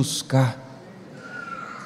[0.00, 0.56] buscar.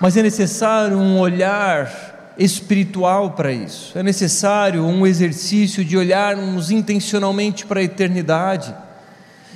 [0.01, 7.67] Mas é necessário um olhar espiritual para isso, é necessário um exercício de olharmos intencionalmente
[7.67, 8.73] para a eternidade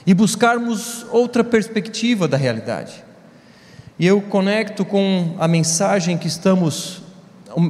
[0.04, 3.04] e buscarmos outra perspectiva da realidade.
[3.96, 7.02] E eu conecto com a mensagem que estamos,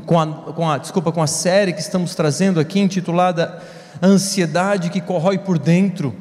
[0.06, 3.62] com a, com a, desculpa, com a série que estamos trazendo aqui, intitulada
[4.02, 6.14] Ansiedade que corrói por dentro.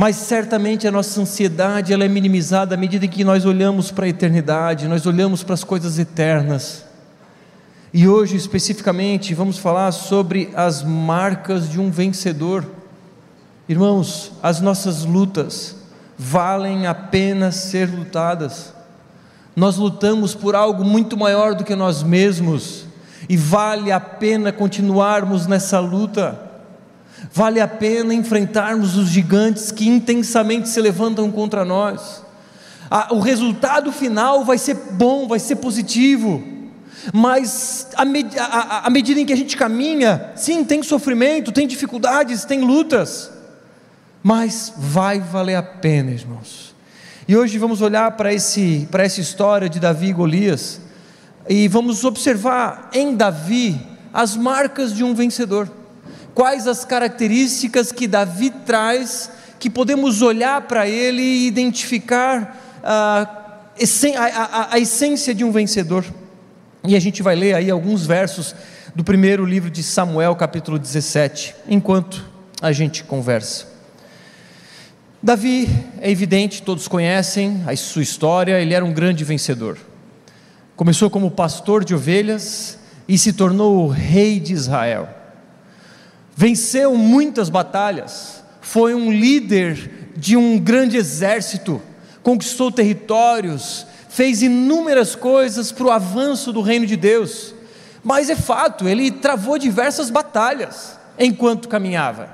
[0.00, 4.08] Mas certamente a nossa ansiedade ela é minimizada à medida que nós olhamos para a
[4.08, 6.84] eternidade, nós olhamos para as coisas eternas.
[7.92, 12.64] E hoje, especificamente, vamos falar sobre as marcas de um vencedor.
[13.68, 15.74] Irmãos, as nossas lutas,
[16.16, 18.72] valem a pena ser lutadas.
[19.56, 22.86] Nós lutamos por algo muito maior do que nós mesmos,
[23.28, 26.47] e vale a pena continuarmos nessa luta.
[27.32, 32.22] Vale a pena enfrentarmos os gigantes que intensamente se levantam contra nós.
[33.10, 36.42] o resultado final vai ser bom, vai ser positivo,
[37.12, 43.30] mas à medida em que a gente caminha, sim, tem sofrimento, tem dificuldades, tem lutas
[44.22, 46.74] mas vai valer a pena, irmãos.
[47.26, 50.80] E hoje vamos olhar para, esse, para essa história de Davi e Golias
[51.48, 53.80] e vamos observar em Davi
[54.12, 55.70] as marcas de um vencedor.
[56.38, 63.28] Quais as características que Davi traz que podemos olhar para ele e identificar a,
[64.16, 66.04] a, a essência de um vencedor.
[66.84, 68.54] E a gente vai ler aí alguns versos
[68.94, 72.24] do primeiro livro de Samuel, capítulo 17, enquanto
[72.62, 73.66] a gente conversa.
[75.20, 75.68] Davi,
[76.00, 79.76] é evidente, todos conhecem a sua história, ele era um grande vencedor.
[80.76, 82.78] Começou como pastor de ovelhas
[83.08, 85.17] e se tornou o rei de Israel.
[86.40, 91.82] Venceu muitas batalhas, foi um líder de um grande exército,
[92.22, 97.52] conquistou territórios, fez inúmeras coisas para o avanço do reino de Deus.
[98.04, 102.32] Mas é fato, ele travou diversas batalhas enquanto caminhava.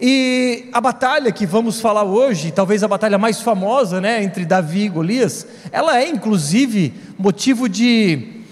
[0.00, 4.82] E a batalha que vamos falar hoje, talvez a batalha mais famosa, né, entre Davi
[4.82, 8.42] e Golias, ela é inclusive motivo de,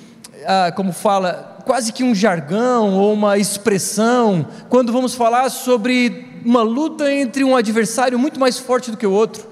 [0.45, 6.63] ah, como fala, quase que um jargão ou uma expressão, quando vamos falar sobre uma
[6.63, 9.47] luta entre um adversário muito mais forte do que o outro.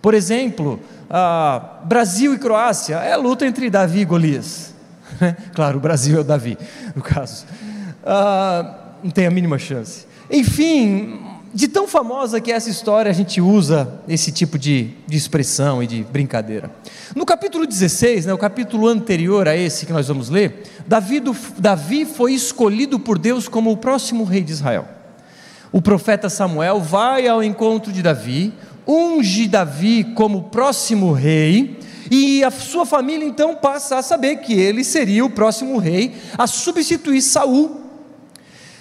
[0.00, 0.78] Por exemplo,
[1.84, 4.74] Brasil e Croácia é a luta entre Davi e Golias.
[5.54, 6.58] claro, o Brasil é o Davi,
[6.94, 7.46] no caso.
[8.04, 10.06] Ah, não tem a mínima chance.
[10.30, 11.20] Enfim,
[11.54, 15.80] de tão famosa que é essa história, a gente usa esse tipo de, de expressão
[15.80, 16.68] e de brincadeira.
[17.14, 21.22] No capítulo 16, né, o capítulo anterior a esse que nós vamos ler, Davi,
[21.56, 24.88] Davi foi escolhido por Deus como o próximo rei de Israel.
[25.70, 28.52] O profeta Samuel vai ao encontro de Davi,
[28.84, 31.78] unge Davi como próximo rei,
[32.10, 36.48] e a sua família então passa a saber que ele seria o próximo rei a
[36.48, 37.83] substituir Saul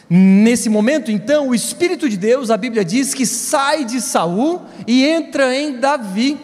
[0.09, 5.06] Nesse momento, então, o Espírito de Deus, a Bíblia diz que sai de Saul e
[5.06, 6.38] entra em Davi.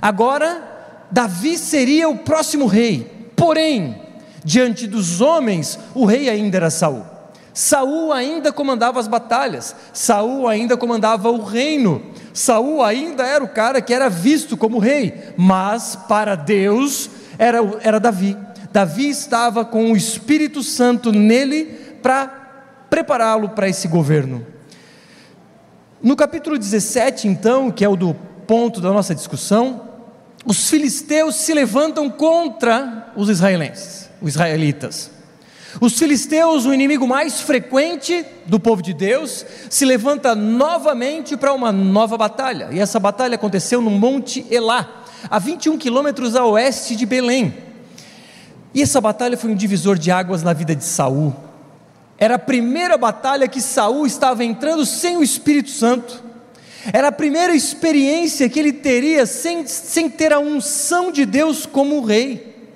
[0.00, 3.30] Agora, Davi seria o próximo rei.
[3.36, 4.00] Porém,
[4.44, 7.04] diante dos homens, o rei ainda era Saul.
[7.54, 12.02] Saul ainda comandava as batalhas, Saul ainda comandava o reino,
[12.32, 18.00] Saul ainda era o cara que era visto como rei, mas para Deus era, era
[18.00, 18.36] Davi.
[18.72, 21.64] Davi estava com o Espírito Santo nele
[22.02, 22.41] para
[22.92, 24.46] prepará-lo para esse governo.
[26.02, 28.12] No capítulo 17, então, que é o do
[28.46, 29.88] ponto da nossa discussão,
[30.44, 35.10] os filisteus se levantam contra os israelenses, os israelitas.
[35.80, 41.72] Os filisteus, o inimigo mais frequente do povo de Deus, se levanta novamente para uma
[41.72, 42.68] nova batalha.
[42.72, 47.54] E essa batalha aconteceu no Monte Elá, a 21 quilômetros a oeste de Belém.
[48.74, 51.34] E essa batalha foi um divisor de águas na vida de Saul.
[52.22, 56.22] Era a primeira batalha que Saul estava entrando sem o Espírito Santo.
[56.92, 62.00] Era a primeira experiência que ele teria sem, sem ter a unção de Deus como
[62.00, 62.70] rei.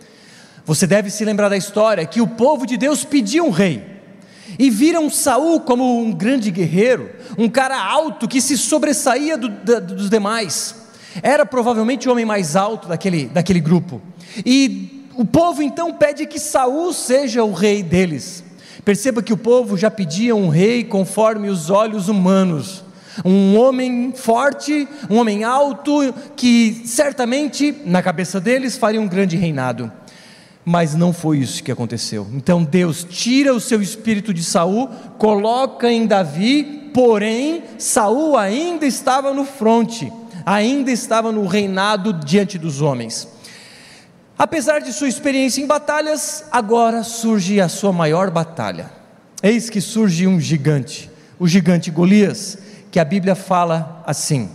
[0.65, 3.85] Você deve se lembrar da história que o povo de Deus pediu um rei
[4.59, 7.09] e viram Saul como um grande guerreiro,
[7.39, 9.49] um cara alto que se sobressaía do,
[9.81, 10.75] dos demais.
[11.23, 14.03] Era provavelmente o homem mais alto daquele, daquele grupo.
[14.45, 18.45] E o povo então pede que Saul seja o rei deles.
[18.87, 22.85] Perceba que o povo já pedia um rei conforme os olhos humanos,
[23.25, 29.91] um homem forte, um homem alto, que certamente na cabeça deles faria um grande reinado.
[30.65, 32.29] Mas não foi isso que aconteceu.
[32.33, 34.89] Então Deus tira o seu espírito de Saul,
[35.19, 40.13] coloca em Davi, porém Saul ainda estava no fronte.
[40.45, 43.27] ainda estava no reinado diante dos homens.
[44.39, 48.91] Apesar de sua experiência em batalhas, agora surge a sua maior batalha.
[49.43, 52.59] Eis que surge um gigante, o gigante Golias,
[52.91, 54.51] que a Bíblia fala assim.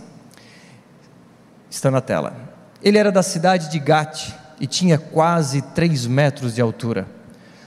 [1.68, 2.34] Está na tela.
[2.80, 4.30] Ele era da cidade de Gate
[4.60, 7.06] e tinha quase três metros de altura.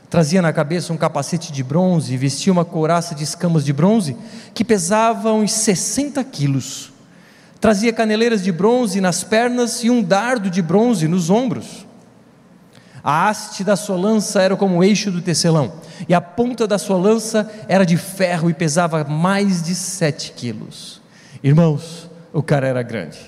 [0.10, 4.16] Trazia na cabeça um capacete de bronze e vestia uma couraça de escamas de bronze
[4.54, 6.94] que pesava uns 60 quilos.
[7.60, 11.85] Trazia caneleiras de bronze nas pernas e um dardo de bronze nos ombros.
[13.08, 15.74] A haste da sua lança era como o eixo do tecelão,
[16.10, 21.00] e a ponta da sua lança era de ferro e pesava mais de sete quilos.
[21.44, 23.20] Irmãos, o cara era grande,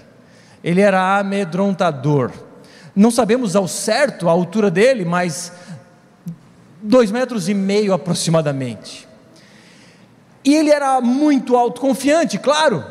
[0.63, 2.31] ele era amedrontador.
[2.95, 5.51] Não sabemos ao certo a altura dele, mas
[6.81, 9.07] dois metros e meio aproximadamente.
[10.43, 12.83] E ele era muito autoconfiante, claro.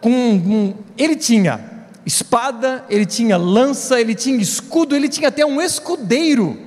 [0.00, 1.71] Com, ele tinha
[2.04, 6.58] espada, ele tinha lança, ele tinha escudo, ele tinha até um escudeiro,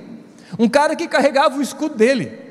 [0.58, 2.46] um cara que carregava o escudo dele.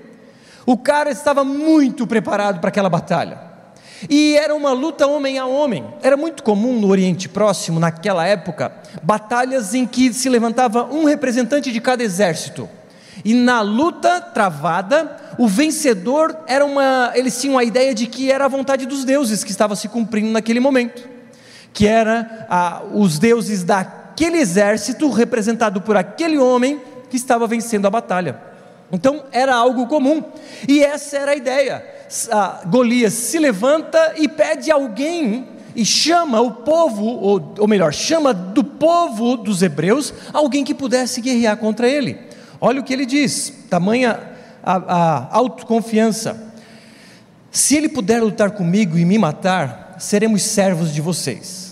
[0.65, 3.39] O cara estava muito preparado para aquela batalha.
[4.09, 5.85] E era uma luta homem a homem.
[6.01, 8.71] Era muito comum no Oriente Próximo, naquela época,
[9.01, 12.67] batalhas em que se levantava um representante de cada exército.
[13.23, 17.11] E na luta travada, o vencedor era uma.
[17.15, 20.29] Eles tinham a ideia de que era a vontade dos deuses que estava se cumprindo
[20.29, 21.14] naquele momento
[21.75, 27.89] que era ah, os deuses daquele exército, representado por aquele homem que estava vencendo a
[27.89, 28.39] batalha.
[28.89, 30.23] Então era algo comum,
[30.69, 31.85] e essa era a ideia.
[32.31, 38.33] Ah, Golias se levanta e pede alguém e chama o povo, ou, ou melhor, chama
[38.33, 42.17] do povo dos hebreus alguém que pudesse guerrear contra ele.
[42.61, 44.17] Olha o que ele diz, tamanha
[44.63, 46.53] a, a autoconfiança.
[47.51, 51.64] Se ele puder lutar comigo e me matar, seremos servos de vocês.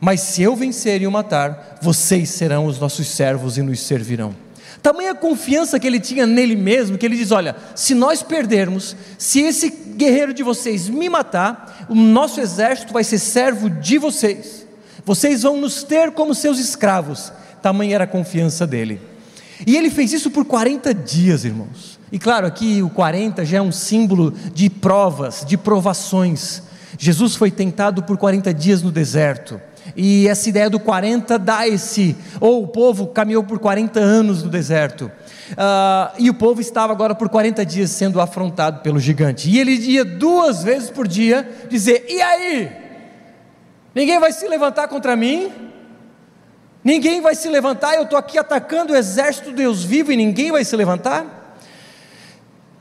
[0.00, 4.34] Mas se eu vencer e o matar, vocês serão os nossos servos e nos servirão.
[4.82, 9.40] Tamanha confiança que ele tinha nele mesmo, que ele diz: Olha, se nós perdermos, se
[9.40, 14.66] esse guerreiro de vocês me matar, o nosso exército vai ser servo de vocês.
[15.04, 17.32] Vocês vão nos ter como seus escravos.
[17.60, 19.00] Tamanha era a confiança dele.
[19.66, 21.98] E ele fez isso por 40 dias, irmãos.
[22.12, 26.62] E claro, aqui o 40 já é um símbolo de provas, de provações.
[26.96, 29.60] Jesus foi tentado por 40 dias no deserto.
[29.96, 34.50] E essa ideia do 40 dá esse, ou o povo caminhou por 40 anos no
[34.50, 35.10] deserto.
[35.52, 39.48] Uh, e o povo estava agora por 40 dias sendo afrontado pelo gigante.
[39.48, 42.70] E ele ia duas vezes por dia dizer: E aí?
[43.94, 45.50] Ninguém vai se levantar contra mim?
[46.84, 47.94] Ninguém vai se levantar?
[47.94, 51.56] Eu estou aqui atacando o exército do Deus vivo e ninguém vai se levantar?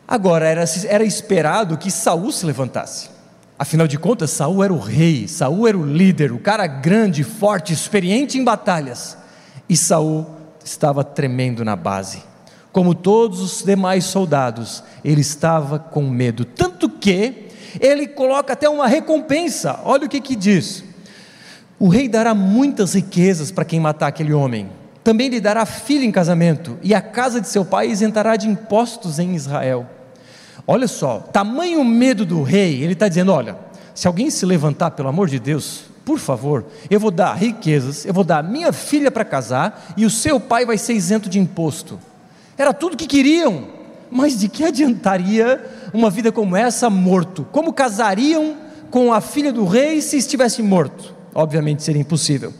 [0.07, 3.17] Agora era, era esperado que Saul se levantasse.
[3.59, 7.74] Afinal de contas, Saul era o rei, Saul era o líder, o cara grande, forte,
[7.74, 9.18] experiente em batalhas.
[9.68, 10.27] E Saul
[10.63, 12.21] estava tremendo na base.
[12.71, 17.48] Como todos os demais soldados, ele estava com medo, tanto que
[17.80, 19.80] ele coloca até uma recompensa.
[19.83, 20.83] Olha o que que diz:
[21.80, 24.69] O rei dará muitas riquezas para quem matar aquele homem.
[25.03, 29.18] Também lhe dará filho em casamento, e a casa de seu pai isentará de impostos
[29.18, 29.97] em Israel.
[30.69, 33.58] Olha só, tamanho medo do rei, ele está dizendo: olha,
[33.96, 38.14] se alguém se levantar, pelo amor de Deus, por favor, eu vou dar riquezas, eu
[38.14, 41.98] vou dar minha filha para casar e o seu pai vai ser isento de imposto.
[42.58, 43.68] Era tudo que queriam,
[44.12, 47.48] mas de que adiantaria uma vida como essa morto?
[47.51, 48.58] Como casariam
[48.91, 51.15] com a filha do rei se estivesse morto?
[51.34, 52.53] Obviamente seria impossível.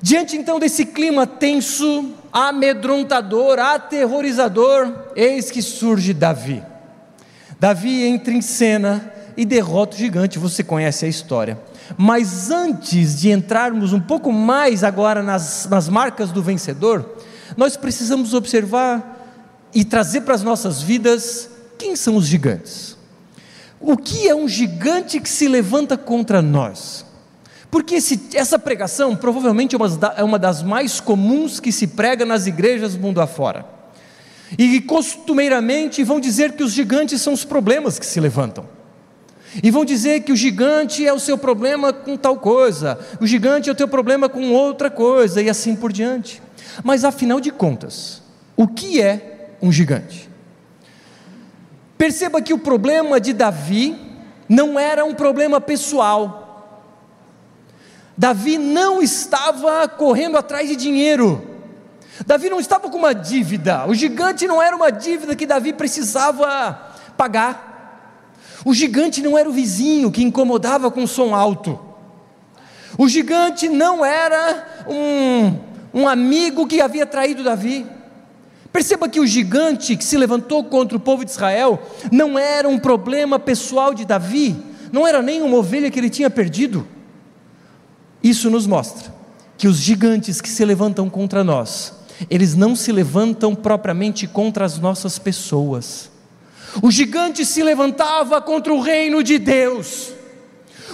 [0.00, 6.62] Diante então desse clima tenso, amedrontador, aterrorizador, eis que surge Davi.
[7.58, 11.58] Davi entra em cena e derrota o gigante, você conhece a história.
[11.96, 17.16] Mas antes de entrarmos um pouco mais agora nas, nas marcas do vencedor,
[17.56, 19.14] nós precisamos observar
[19.74, 22.96] e trazer para as nossas vidas quem são os gigantes.
[23.80, 27.04] O que é um gigante que se levanta contra nós?
[27.70, 32.24] Porque esse, essa pregação provavelmente é uma, é uma das mais comuns que se prega
[32.24, 33.75] nas igrejas mundo afora.
[34.58, 38.64] E costumeiramente vão dizer que os gigantes são os problemas que se levantam.
[39.62, 43.68] E vão dizer que o gigante é o seu problema com tal coisa, o gigante
[43.68, 46.42] é o teu problema com outra coisa, e assim por diante.
[46.84, 48.22] Mas afinal de contas,
[48.56, 50.28] o que é um gigante?
[51.96, 53.96] Perceba que o problema de Davi
[54.48, 56.42] não era um problema pessoal.
[58.16, 61.55] Davi não estava correndo atrás de dinheiro.
[62.24, 66.92] Davi não estava com uma dívida, o gigante não era uma dívida que Davi precisava
[67.16, 67.74] pagar.
[68.64, 71.78] O gigante não era o vizinho que incomodava com som alto.
[72.98, 75.58] O gigante não era um,
[75.92, 77.86] um amigo que havia traído Davi.
[78.72, 81.80] Perceba que o gigante que se levantou contra o povo de Israel
[82.10, 84.56] não era um problema pessoal de Davi,
[84.92, 86.86] não era nem uma ovelha que ele tinha perdido.
[88.22, 89.14] Isso nos mostra
[89.56, 91.94] que os gigantes que se levantam contra nós,
[92.30, 96.10] eles não se levantam propriamente contra as nossas pessoas.
[96.82, 100.12] O gigante se levantava contra o reino de Deus.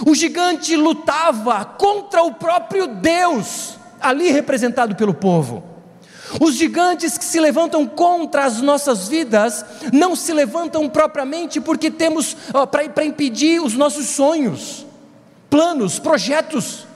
[0.05, 5.63] O gigante lutava contra o próprio Deus, ali representado pelo povo.
[6.39, 12.35] Os gigantes que se levantam contra as nossas vidas não se levantam propriamente porque temos
[12.71, 14.85] para impedir os nossos sonhos,
[15.49, 16.87] planos, projetos.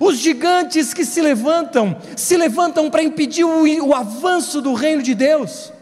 [0.00, 5.14] Os gigantes que se levantam, se levantam para impedir o, o avanço do reino de
[5.14, 5.72] Deus.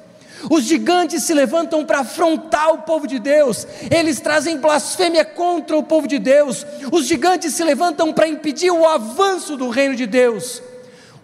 [0.51, 5.85] Os gigantes se levantam para afrontar o povo de Deus, eles trazem blasfêmia contra o
[5.85, 6.67] povo de Deus.
[6.91, 10.61] Os gigantes se levantam para impedir o avanço do reino de Deus.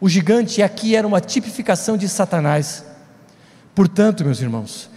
[0.01, 2.85] O gigante aqui era uma tipificação de Satanás.
[3.75, 4.89] Portanto, meus irmãos,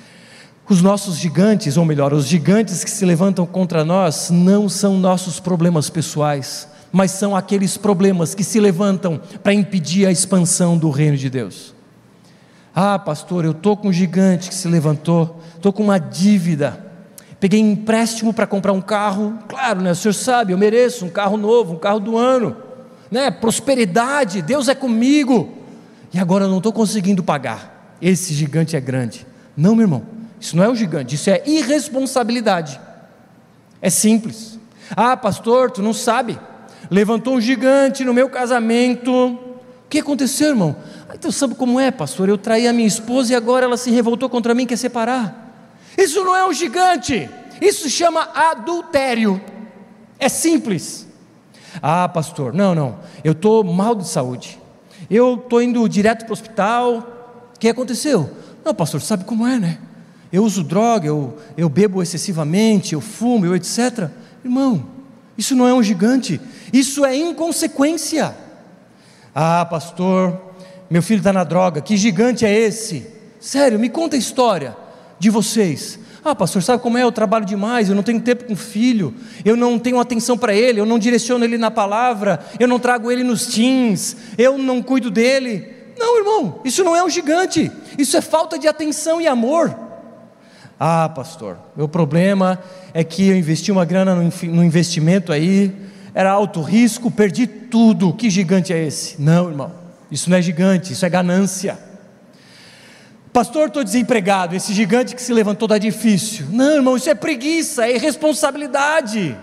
[0.69, 5.39] os nossos gigantes, ou melhor, os gigantes que se levantam contra nós, não são nossos
[5.39, 11.17] problemas pessoais mas são aqueles problemas que se levantam para impedir a expansão do reino
[11.17, 11.73] de Deus.
[12.75, 16.85] Ah, pastor, eu estou com um gigante que se levantou, estou com uma dívida,
[17.39, 21.35] peguei empréstimo para comprar um carro, claro, né, o senhor sabe, eu mereço um carro
[21.37, 22.55] novo, um carro do ano,
[23.09, 25.51] né, prosperidade, Deus é comigo,
[26.13, 29.27] e agora eu não estou conseguindo pagar, esse gigante é grande.
[29.55, 30.03] Não, meu irmão,
[30.39, 32.79] isso não é um gigante, isso é irresponsabilidade,
[33.81, 34.57] é simples.
[34.95, 36.39] Ah, pastor, tu não sabe,
[36.91, 39.11] levantou um gigante no meu casamento.
[39.13, 40.75] O que aconteceu, irmão?
[41.09, 42.27] Ah, então sabe como é, pastor?
[42.27, 45.71] Eu traí a minha esposa e agora ela se revoltou contra mim, quer separar.
[45.97, 47.29] Isso não é um gigante,
[47.61, 49.41] isso chama adultério.
[50.19, 51.07] É simples.
[51.81, 54.59] Ah, pastor, não, não, eu estou mal de saúde.
[55.09, 57.51] Eu estou indo direto para o hospital.
[57.55, 58.29] O que aconteceu?
[58.63, 59.77] Não, pastor, sabe como é, né?
[60.31, 64.09] Eu uso droga, eu, eu bebo excessivamente, eu fumo, eu etc.
[64.43, 64.85] Irmão,
[65.37, 66.39] isso não é um gigante,
[66.71, 68.35] isso é inconsequência.
[69.33, 70.39] Ah, pastor,
[70.89, 73.07] meu filho está na droga, que gigante é esse?
[73.39, 74.75] Sério, me conta a história
[75.17, 75.99] de vocês.
[76.23, 77.03] Ah, pastor, sabe como é?
[77.03, 79.13] Eu trabalho demais, eu não tenho tempo com o filho,
[79.43, 83.11] eu não tenho atenção para ele, eu não direciono ele na palavra, eu não trago
[83.11, 85.67] ele nos teens, eu não cuido dele.
[85.97, 89.75] Não, irmão, isso não é um gigante, isso é falta de atenção e amor.
[90.79, 92.59] Ah, pastor, meu problema
[92.93, 95.71] é que eu investi uma grana no investimento aí,
[96.13, 98.13] era alto risco, perdi tudo.
[98.13, 99.21] Que gigante é esse?
[99.21, 99.71] Não, irmão,
[100.11, 101.77] isso não é gigante, isso é ganância.
[103.31, 104.55] Pastor, estou desempregado.
[104.55, 106.47] Esse gigante que se levantou está difícil.
[106.49, 109.37] Não, irmão, isso é preguiça, é irresponsabilidade.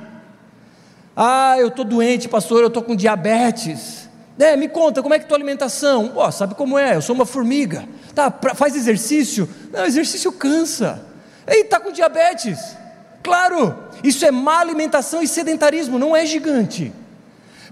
[1.16, 4.08] Ah, eu estou doente, pastor, eu estou com diabetes.
[4.38, 6.12] É, me conta, como é que é tua alimentação?
[6.14, 6.94] Oh, sabe como é?
[6.94, 7.88] Eu sou uma formiga.
[8.14, 9.48] Tá, faz exercício?
[9.72, 11.04] Não, exercício cansa.
[11.46, 12.76] Ei, está com diabetes.
[13.22, 16.93] Claro, isso é má alimentação e sedentarismo, não é gigante.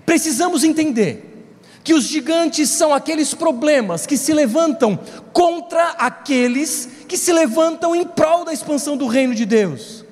[0.05, 1.23] Precisamos entender
[1.83, 4.99] que os gigantes são aqueles problemas que se levantam
[5.33, 10.05] contra aqueles que se levantam em prol da expansão do reino de Deus.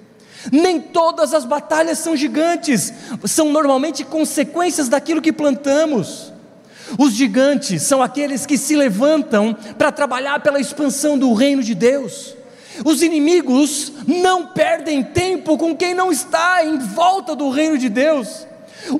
[0.53, 2.93] Nem todas as batalhas são gigantes,
[3.25, 6.33] são normalmente consequências daquilo que plantamos.
[6.99, 12.37] Os gigantes são aqueles que se levantam para trabalhar pela expansão do reino de Deus.
[12.85, 18.47] Os inimigos não perdem tempo com quem não está em volta do reino de Deus.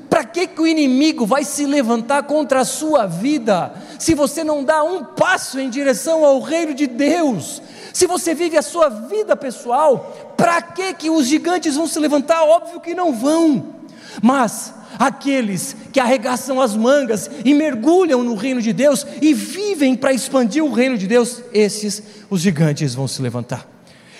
[0.09, 4.63] Para que, que o inimigo vai se levantar contra a sua vida, se você não
[4.63, 7.61] dá um passo em direção ao reino de Deus?
[7.93, 12.43] Se você vive a sua vida pessoal, para que, que os gigantes vão se levantar?
[12.43, 13.75] Óbvio que não vão.
[14.21, 20.13] Mas aqueles que arregaçam as mangas e mergulham no reino de Deus e vivem para
[20.13, 23.67] expandir o reino de Deus, esses os gigantes vão se levantar.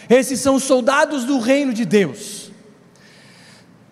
[0.10, 2.52] Esses são os soldados do reino de Deus.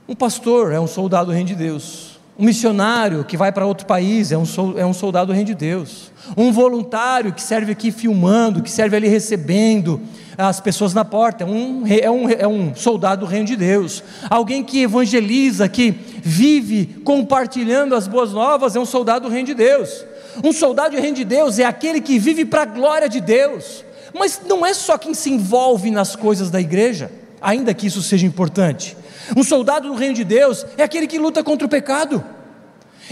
[0.07, 2.19] Um pastor é um soldado do reino de Deus.
[2.37, 4.43] Um missionário que vai para outro país é um,
[4.75, 6.11] é soldado do reino de Deus.
[6.35, 10.01] Um voluntário que serve aqui filmando, que serve ali recebendo,
[10.37, 14.03] as pessoas na porta, é um, é, um, é um soldado do reino de Deus.
[14.29, 19.53] Alguém que evangeliza, que vive compartilhando as boas novas, é um soldado do reino de
[19.53, 20.05] Deus.
[20.43, 23.83] Um soldado do reino de Deus é aquele que vive para a glória de Deus.
[24.13, 27.11] Mas não é só quem se envolve nas coisas da igreja,
[27.41, 28.95] ainda que isso seja importante.
[29.35, 32.23] Um soldado do reino de Deus é aquele que luta contra o pecado,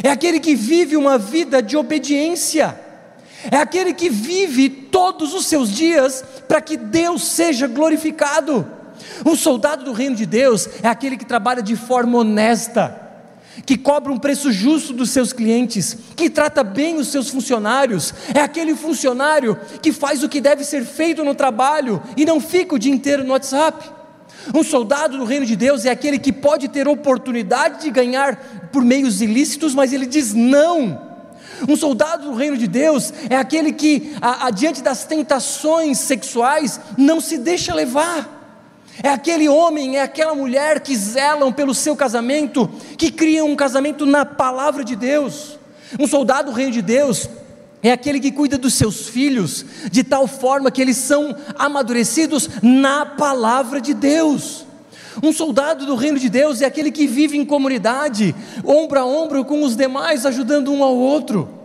[0.03, 2.77] é aquele que vive uma vida de obediência
[3.49, 8.67] é aquele que vive todos os seus dias para que Deus seja glorificado.
[9.25, 12.99] Um soldado do reino de Deus é aquele que trabalha de forma honesta,
[13.65, 18.39] que cobra um preço justo dos seus clientes, que trata bem os seus funcionários, é
[18.39, 22.79] aquele funcionário que faz o que deve ser feito no trabalho e não fica o
[22.79, 23.89] dia inteiro no WhatsApp.
[24.55, 28.83] Um soldado do reino de Deus é aquele que pode ter oportunidade de ganhar por
[28.83, 31.10] meios ilícitos, mas ele diz não.
[31.67, 37.37] Um soldado do reino de Deus é aquele que, adiante das tentações sexuais, não se
[37.37, 38.39] deixa levar.
[39.03, 44.05] É aquele homem, é aquela mulher que zelam pelo seu casamento, que criam um casamento
[44.05, 45.57] na palavra de Deus.
[45.99, 47.29] Um soldado do reino de Deus
[47.81, 53.05] é aquele que cuida dos seus filhos, de tal forma que eles são amadurecidos na
[53.05, 54.65] palavra de Deus.
[55.21, 59.43] Um soldado do reino de Deus é aquele que vive em comunidade, ombro a ombro
[59.43, 61.61] com os demais, ajudando um ao outro.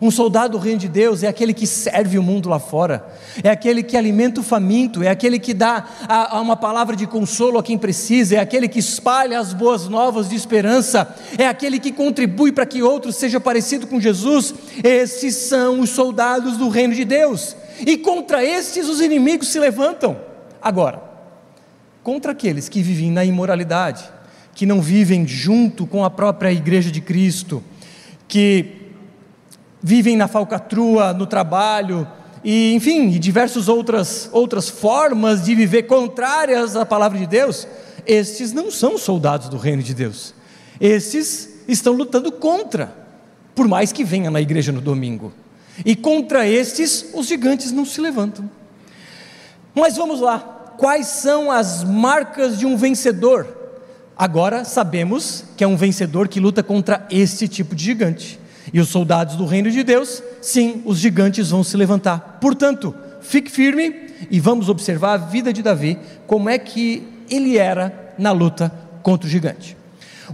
[0.00, 3.04] Um soldado do reino de Deus é aquele que serve o mundo lá fora,
[3.42, 7.04] é aquele que alimenta o faminto, é aquele que dá a, a uma palavra de
[7.04, 11.80] consolo a quem precisa, é aquele que espalha as boas novas de esperança, é aquele
[11.80, 14.54] que contribui para que outros sejam parecidos com Jesus.
[14.84, 20.16] Esses são os soldados do reino de Deus, e contra estes os inimigos se levantam.
[20.62, 21.07] Agora,
[22.08, 24.02] contra aqueles que vivem na imoralidade,
[24.54, 27.62] que não vivem junto com a própria igreja de Cristo,
[28.26, 28.94] que
[29.82, 32.08] vivem na falcatrua, no trabalho,
[32.42, 37.68] e enfim, e diversas outras, outras formas de viver contrárias à palavra de Deus,
[38.06, 40.32] estes não são soldados do reino de Deus.
[40.80, 42.90] Estes estão lutando contra,
[43.54, 45.30] por mais que venha na igreja no domingo.
[45.84, 48.50] E contra estes, os gigantes não se levantam.
[49.74, 53.46] Mas vamos lá, quais são as marcas de um vencedor?
[54.16, 58.38] Agora sabemos que é um vencedor que luta contra este tipo de gigante.
[58.72, 62.38] E os soldados do reino de Deus, sim, os gigantes vão se levantar.
[62.40, 68.14] Portanto, fique firme e vamos observar a vida de Davi, como é que ele era
[68.18, 69.76] na luta contra o gigante.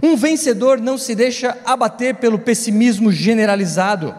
[0.01, 4.13] Um vencedor não se deixa abater pelo pessimismo generalizado.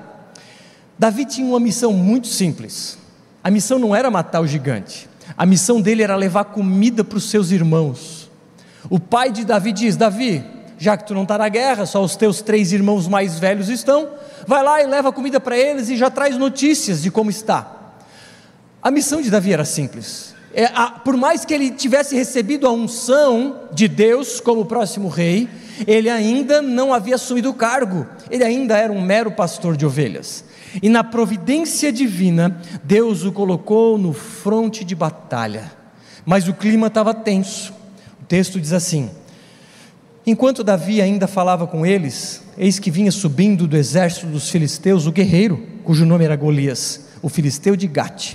[0.99, 2.99] Davi tinha uma missão muito simples.
[3.45, 7.31] A missão não era matar o gigante, a missão dele era levar comida para os
[7.31, 8.31] seus irmãos.
[8.91, 10.45] O pai de Davi diz: Davi,
[10.79, 14.09] já que tu não está na guerra, só os teus três irmãos mais velhos estão,
[14.47, 17.95] vai lá e leva comida para eles e já traz notícias de como está.
[18.83, 20.35] A missão de Davi era simples.
[20.55, 25.49] É, a, por mais que ele tivesse recebido a unção de Deus como próximo rei,
[25.87, 30.46] ele ainda não havia assumido o cargo, ele ainda era um mero pastor de ovelhas.
[30.83, 35.73] E na providência divina, Deus o colocou no fronte de batalha.
[36.25, 37.73] Mas o clima estava tenso.
[38.21, 39.11] O texto diz assim:
[40.27, 45.13] Enquanto Davi ainda falava com eles, eis que vinha subindo do exército dos filisteus o
[45.13, 48.35] guerreiro, cujo nome era Golias, o filisteu de Gate,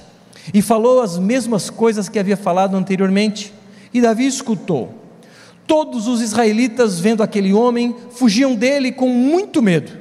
[0.54, 3.54] e falou as mesmas coisas que havia falado anteriormente.
[3.94, 5.02] E Davi escutou.
[5.68, 9.92] Todos os israelitas, vendo aquele homem, fugiam dele com muito medo,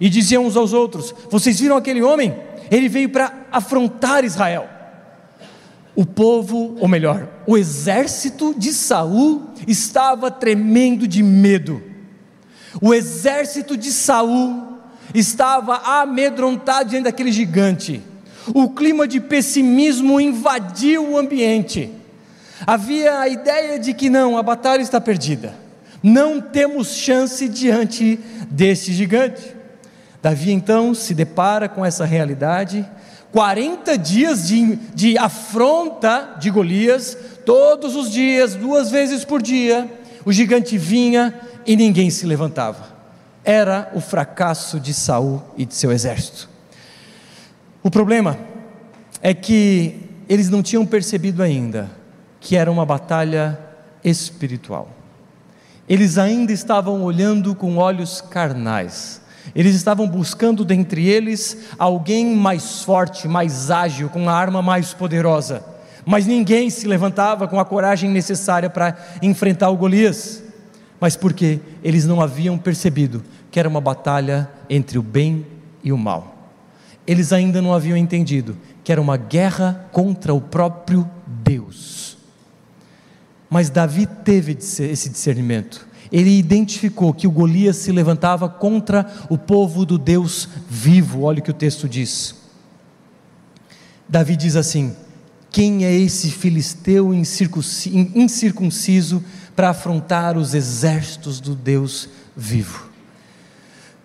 [0.00, 2.34] e diziam uns aos outros: Vocês viram aquele homem?
[2.70, 4.78] Ele veio para afrontar Israel
[5.98, 11.82] o povo, ou melhor, o exército de Saul estava tremendo de medo.
[12.80, 14.78] O exército de Saul
[15.12, 18.00] estava amedrontado diante daquele gigante.
[18.54, 21.90] O clima de pessimismo invadiu o ambiente.
[22.64, 25.52] Havia a ideia de que não, a batalha está perdida.
[26.00, 29.57] Não temos chance diante desse gigante.
[30.22, 32.84] Davi então se depara com essa realidade
[33.32, 39.90] 40 dias de, de afronta de Golias, todos os dias, duas vezes por dia,
[40.24, 41.34] o gigante vinha
[41.66, 42.96] e ninguém se levantava.
[43.44, 46.48] Era o fracasso de Saul e de seu exército.
[47.82, 48.38] O problema
[49.22, 51.90] é que eles não tinham percebido ainda
[52.40, 53.58] que era uma batalha
[54.04, 54.90] espiritual.
[55.88, 59.20] Eles ainda estavam olhando com olhos carnais
[59.54, 65.64] eles estavam buscando dentre eles alguém mais forte, mais ágil, com uma arma mais poderosa.
[66.04, 70.42] Mas ninguém se levantava com a coragem necessária para enfrentar o Golias.
[71.00, 75.46] Mas porque eles não haviam percebido que era uma batalha entre o bem
[75.82, 76.50] e o mal.
[77.06, 82.18] Eles ainda não haviam entendido que era uma guerra contra o próprio Deus.
[83.48, 89.84] Mas Davi teve esse discernimento ele identificou que o Golias se levantava contra o povo
[89.84, 91.22] do Deus vivo.
[91.22, 92.34] Olha o que o texto diz.
[94.08, 94.96] Davi diz assim:
[95.50, 99.22] Quem é esse filisteu incircunciso
[99.54, 102.88] para afrontar os exércitos do Deus vivo?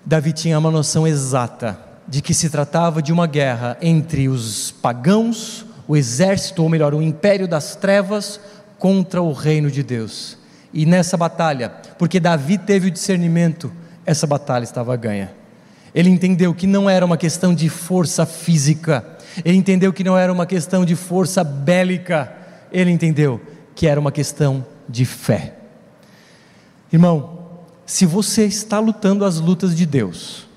[0.06, 5.66] Davi tinha uma noção exata de que se tratava de uma guerra entre os pagãos,
[5.88, 8.40] o exército, ou melhor, o império das trevas,
[8.78, 10.38] contra o reino de Deus.
[10.74, 13.72] E nessa batalha, porque Davi teve o discernimento
[14.06, 15.32] essa batalha estava ganha.
[15.94, 19.06] Ele entendeu que não era uma questão de força física,
[19.46, 22.34] ele entendeu que não era uma questão de força bélica,
[22.72, 23.40] ele entendeu
[23.76, 25.56] que era uma questão de fé.
[26.92, 27.40] Irmão,
[27.86, 30.48] se você está lutando as lutas de Deus,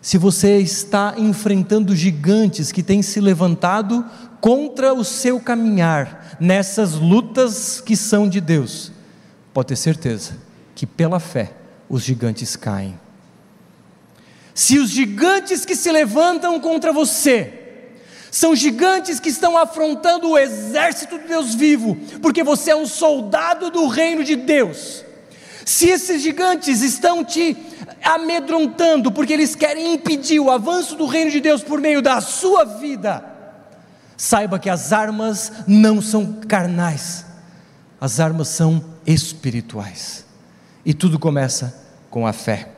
[0.00, 4.04] se você está enfrentando gigantes que têm se levantado
[4.40, 8.90] contra o seu caminhar nessas lutas que são de Deus,
[9.52, 10.38] pode ter certeza
[10.74, 11.52] que pela fé
[11.88, 12.98] os gigantes caem.
[14.54, 17.54] Se os gigantes que se levantam contra você
[18.30, 23.70] são gigantes que estão afrontando o exército de Deus vivo, porque você é um soldado
[23.70, 25.04] do reino de Deus.
[25.64, 27.56] Se esses gigantes estão te
[28.02, 32.64] amedrontando, porque eles querem impedir o avanço do reino de Deus por meio da sua
[32.64, 33.29] vida,
[34.20, 37.24] saiba que as armas não são carnais,
[37.98, 40.26] as armas são espirituais.
[40.84, 41.74] E tudo começa
[42.10, 42.68] com a fé.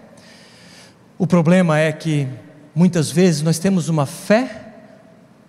[1.18, 2.28] O problema é que
[2.72, 4.74] muitas vezes nós temos uma fé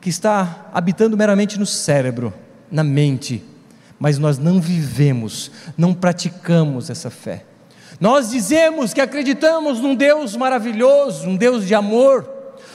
[0.02, 2.34] que está habitando meramente no cérebro,
[2.72, 3.44] na mente,
[4.00, 7.46] mas nós não vivemos, não praticamos essa fé.
[8.00, 12.28] Nós dizemos que acreditamos num Deus maravilhoso, um Deus de amor,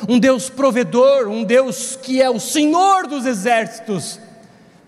[0.07, 4.21] um Deus provedor, um Deus que é o Senhor dos exércitos,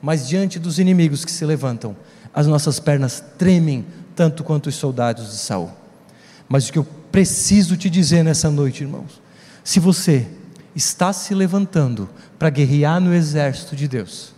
[0.02, 1.96] mas diante dos inimigos que se levantam,
[2.32, 5.70] as nossas pernas tremem tanto quanto os soldados de Saul.
[6.48, 9.20] Mas o que eu preciso te dizer nessa noite, irmãos,
[9.64, 10.26] se você
[10.74, 14.32] está se levantando para guerrear no exército de Deus,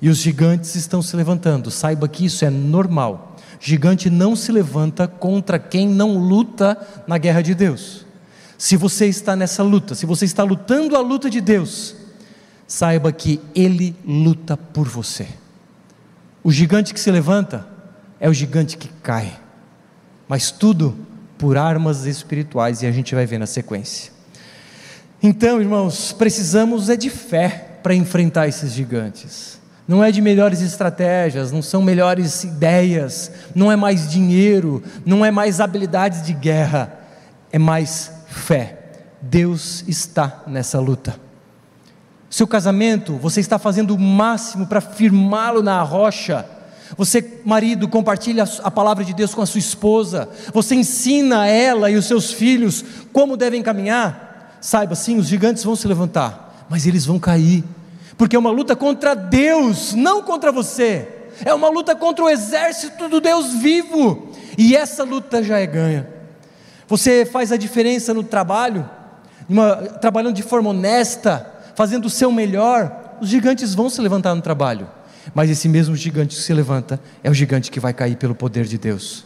[0.00, 3.36] e os gigantes estão se levantando, saiba que isso é normal.
[3.58, 8.03] Gigante não se levanta contra quem não luta na guerra de Deus.
[8.56, 11.96] Se você está nessa luta, se você está lutando a luta de Deus,
[12.66, 15.28] saiba que Ele luta por você.
[16.42, 17.66] O gigante que se levanta
[18.20, 19.38] é o gigante que cai,
[20.28, 20.96] mas tudo
[21.38, 24.12] por armas espirituais, e a gente vai ver na sequência.
[25.22, 29.58] Então, irmãos, precisamos é de fé para enfrentar esses gigantes.
[29.86, 35.30] Não é de melhores estratégias, não são melhores ideias, não é mais dinheiro, não é
[35.30, 36.98] mais habilidades de guerra,
[37.52, 38.78] é mais fé.
[39.20, 41.18] Deus está nessa luta.
[42.28, 46.44] Seu casamento, você está fazendo o máximo para firmá-lo na rocha.
[46.96, 50.28] Você, marido, compartilha a palavra de Deus com a sua esposa.
[50.52, 54.58] Você ensina ela e os seus filhos como devem caminhar.
[54.60, 57.62] Saiba, sim, os gigantes vão se levantar, mas eles vão cair,
[58.16, 61.06] porque é uma luta contra Deus, não contra você.
[61.44, 66.13] É uma luta contra o exército do Deus vivo, e essa luta já é ganha.
[66.88, 68.88] Você faz a diferença no trabalho,
[69.48, 73.16] uma, trabalhando de forma honesta, fazendo o seu melhor.
[73.20, 74.88] Os gigantes vão se levantar no trabalho
[75.32, 78.64] mas esse mesmo gigante que se levanta é o gigante que vai cair pelo poder
[78.64, 79.24] de Deus.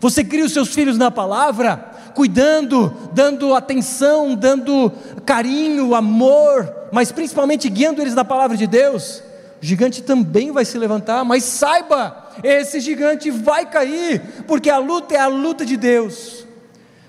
[0.00, 1.76] Você cria os seus filhos na palavra,
[2.14, 4.92] cuidando, dando atenção, dando
[5.24, 9.22] carinho, amor, mas principalmente guiando eles na palavra de Deus.
[9.62, 15.14] O gigante também vai se levantar, mas saiba, esse gigante vai cair, porque a luta
[15.14, 16.43] é a luta de Deus.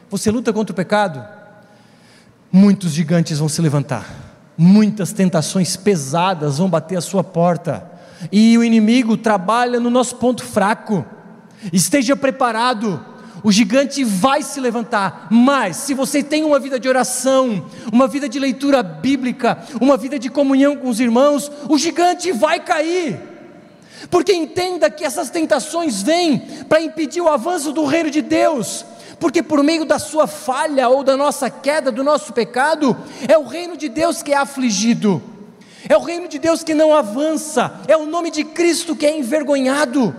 [0.10, 1.24] Você luta contra o pecado,
[2.52, 4.06] muitos gigantes vão se levantar,
[4.58, 7.92] muitas tentações pesadas vão bater a sua porta.
[8.32, 11.06] E o inimigo trabalha no nosso ponto fraco.
[11.74, 13.04] Esteja preparado,
[13.44, 18.30] o gigante vai se levantar, mas se você tem uma vida de oração, uma vida
[18.30, 23.20] de leitura bíblica, uma vida de comunhão com os irmãos, o gigante vai cair.
[24.10, 28.86] Porque entenda que essas tentações vêm para impedir o avanço do reino de Deus,
[29.20, 32.96] porque por meio da sua falha ou da nossa queda, do nosso pecado,
[33.28, 35.22] é o reino de Deus que é afligido.
[35.88, 39.18] É o reino de Deus que não avança, é o nome de Cristo que é
[39.18, 40.16] envergonhado.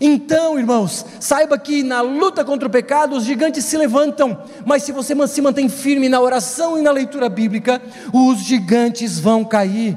[0.00, 4.92] Então, irmãos, saiba que na luta contra o pecado os gigantes se levantam, mas se
[4.92, 9.96] você se mantém firme na oração e na leitura bíblica, os gigantes vão cair.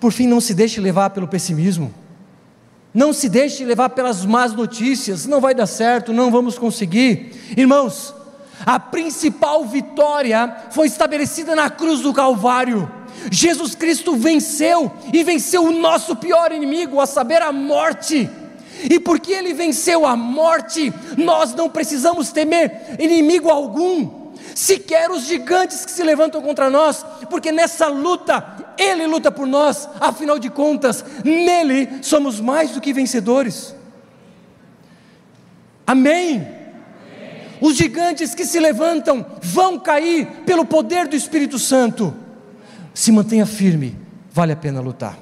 [0.00, 1.92] Por fim, não se deixe levar pelo pessimismo,
[2.96, 7.30] não se deixe levar pelas más notícias, não vai dar certo, não vamos conseguir.
[7.54, 8.14] Irmãos,
[8.64, 12.90] a principal vitória foi estabelecida na cruz do Calvário.
[13.30, 18.30] Jesus Cristo venceu e venceu o nosso pior inimigo, a saber, a morte.
[18.82, 24.25] E porque ele venceu a morte, nós não precisamos temer inimigo algum,
[24.56, 29.86] sequer os gigantes que se levantam contra nós, porque nessa luta, ele luta por nós,
[30.00, 33.74] afinal de contas, nele somos mais do que vencedores.
[35.86, 36.48] Amém.
[37.60, 42.16] Os gigantes que se levantam vão cair pelo poder do Espírito Santo
[42.94, 43.94] se mantenha firme,
[44.32, 45.18] vale a pena lutar.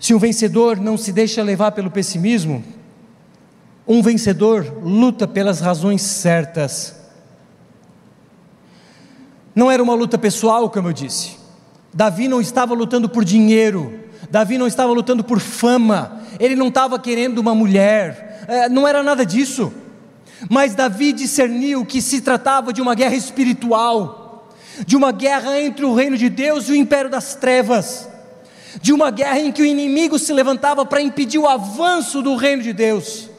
[0.00, 2.64] Se um vencedor não se deixa levar pelo pessimismo,
[3.86, 7.03] Um vencedor luta pelas razões certas.
[9.54, 11.36] Não era uma luta pessoal, como eu disse.
[11.92, 16.98] Davi não estava lutando por dinheiro, Davi não estava lutando por fama, ele não estava
[16.98, 19.72] querendo uma mulher, é, não era nada disso.
[20.50, 24.48] Mas Davi discerniu que se tratava de uma guerra espiritual,
[24.84, 28.08] de uma guerra entre o reino de Deus e o império das trevas,
[28.82, 32.62] de uma guerra em que o inimigo se levantava para impedir o avanço do reino
[32.62, 33.30] de Deus.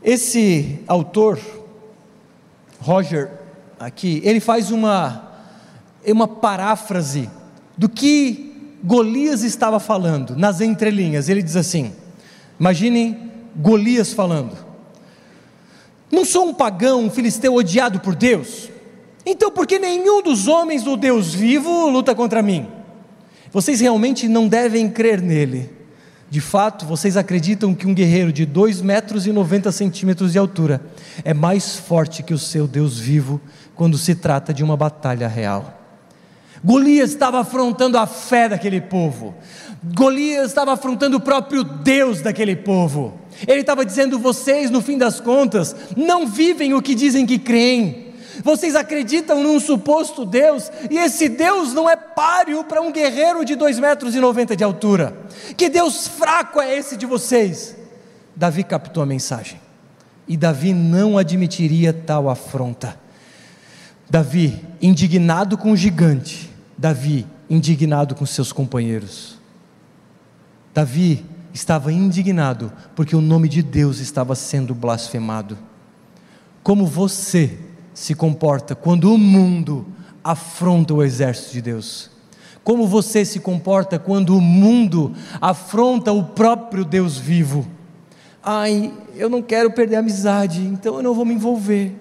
[0.00, 1.40] Esse autor,
[2.80, 3.43] Roger,
[3.84, 5.30] aqui, ele faz uma,
[6.06, 7.28] uma paráfrase
[7.76, 11.28] do que Golias estava falando, nas entrelinhas.
[11.28, 11.92] Ele diz assim:
[12.58, 14.56] imaginem Golias falando.
[16.10, 18.70] Não sou um pagão, um filisteu odiado por Deus?
[19.26, 22.68] Então, por que nenhum dos homens do Deus vivo luta contra mim?
[23.50, 25.70] Vocês realmente não devem crer nele.
[26.34, 30.84] De fato, vocês acreditam que um guerreiro de 2 metros e 90 centímetros de altura
[31.24, 33.40] é mais forte que o seu Deus vivo
[33.74, 35.80] quando se trata de uma batalha real.
[36.64, 39.34] Golias estava afrontando a fé daquele povo,
[39.92, 43.18] Golias estava afrontando o próprio Deus daquele povo.
[43.46, 48.14] Ele estava dizendo: vocês, no fim das contas, não vivem o que dizem que creem.
[48.42, 53.54] Vocês acreditam num suposto Deus, e esse Deus não é páreo para um guerreiro de
[53.54, 55.16] 2 metros e 90 de altura.
[55.56, 57.76] Que Deus fraco é esse de vocês?
[58.34, 59.60] Davi captou a mensagem,
[60.26, 63.03] e Davi não admitiria tal afronta.
[64.08, 69.38] Davi, indignado com o gigante, Davi, indignado com seus companheiros.
[70.74, 75.56] Davi estava indignado porque o nome de Deus estava sendo blasfemado.
[76.62, 77.58] Como você
[77.94, 79.86] se comporta quando o mundo
[80.22, 82.10] afronta o exército de Deus?
[82.64, 87.66] Como você se comporta quando o mundo afronta o próprio Deus vivo?
[88.42, 91.94] Ai, eu não quero perder a amizade, então eu não vou me envolver.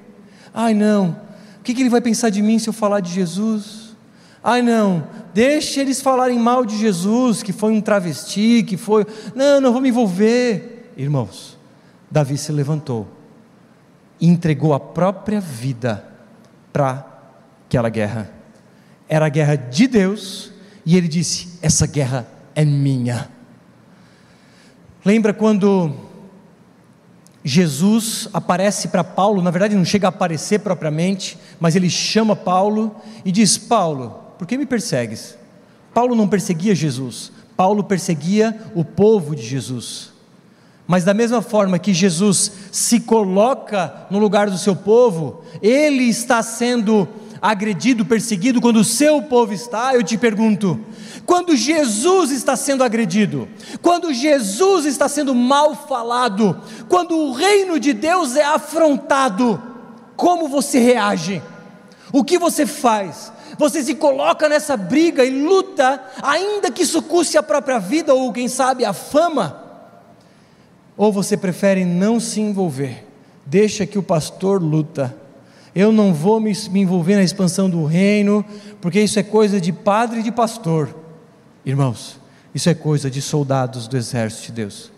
[0.54, 1.16] Ai, não,
[1.64, 3.96] o que, que ele vai pensar de mim se eu falar de Jesus?
[4.44, 9.08] Ai, não, deixe eles falarem mal de Jesus, que foi um travesti, que foi.
[9.34, 10.92] Não, não vou me envolver.
[10.98, 11.58] Irmãos,
[12.12, 13.08] Davi se levantou
[14.20, 16.06] e entregou a própria vida
[16.74, 17.08] para
[17.66, 18.30] aquela guerra.
[19.08, 20.52] Era a guerra de Deus,
[20.86, 23.30] e ele disse: Essa guerra é minha.
[25.06, 25.96] Lembra quando
[27.44, 32.96] Jesus aparece para Paulo, na verdade não chega a aparecer propriamente, mas ele chama Paulo
[33.26, 35.38] e diz: Paulo, por que me persegues?
[35.94, 40.14] Paulo não perseguia Jesus, Paulo perseguia o povo de Jesus.
[40.86, 46.44] Mas da mesma forma que Jesus se coloca no lugar do seu povo, ele está
[46.44, 47.08] sendo
[47.44, 50.80] agredido, perseguido, quando o seu povo está, eu te pergunto:
[51.26, 53.50] quando Jesus está sendo agredido,
[53.82, 59.62] quando Jesus está sendo mal falado, quando o reino de Deus é afrontado,
[60.16, 61.42] como você reage?
[62.14, 63.34] O que você faz?
[63.58, 68.32] Você se coloca nessa briga e luta, ainda que isso custe a própria vida ou,
[68.32, 69.62] quem sabe, a fama?
[70.96, 73.06] Ou você prefere não se envolver?
[73.46, 75.23] Deixa que o pastor luta
[75.76, 78.46] eu não vou me, me envolver na expansão do reino,
[78.80, 80.96] porque isso é coisa de padre e de pastor.
[81.66, 82.20] Irmãos,
[82.54, 84.92] isso é coisa de soldados do exército de Deus.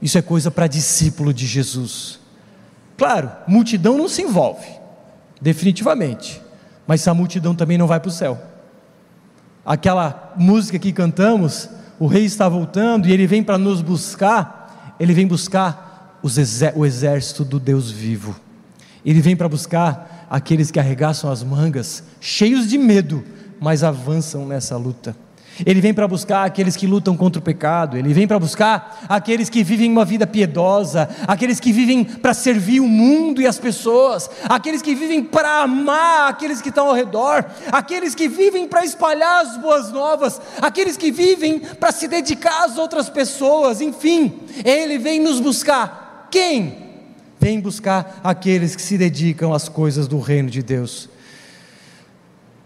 [0.00, 2.18] Isso é coisa para discípulo de Jesus.
[2.96, 4.66] Claro, multidão não se envolve,
[5.40, 6.40] definitivamente.
[6.86, 8.40] Mas a multidão também não vai para o céu.
[9.64, 15.12] Aquela música que cantamos, o rei está voltando e ele vem para nos buscar, ele
[15.12, 16.18] vem buscar
[16.74, 18.45] o exército do Deus vivo.
[19.06, 23.22] Ele vem para buscar aqueles que arregaçam as mangas, cheios de medo,
[23.60, 25.16] mas avançam nessa luta.
[25.64, 29.48] Ele vem para buscar aqueles que lutam contra o pecado, ele vem para buscar aqueles
[29.48, 34.28] que vivem uma vida piedosa, aqueles que vivem para servir o mundo e as pessoas,
[34.48, 39.46] aqueles que vivem para amar aqueles que estão ao redor, aqueles que vivem para espalhar
[39.46, 45.20] as boas novas, aqueles que vivem para se dedicar às outras pessoas, enfim, ele vem
[45.20, 46.28] nos buscar.
[46.30, 46.85] Quem?
[47.46, 51.08] Vem buscar aqueles que se dedicam às coisas do reino de Deus.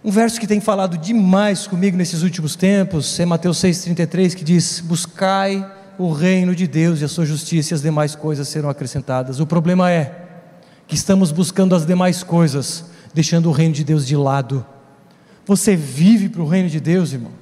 [0.02, 4.80] Um verso que tem falado demais comigo nesses últimos tempos é Mateus 6,33, que diz:
[4.80, 9.38] Buscai o reino de Deus e a sua justiça, e as demais coisas serão acrescentadas.
[9.38, 10.14] O problema é
[10.86, 14.64] que estamos buscando as demais coisas, deixando o reino de Deus de lado.
[15.44, 17.32] Você vive para o reino de Deus, irmão.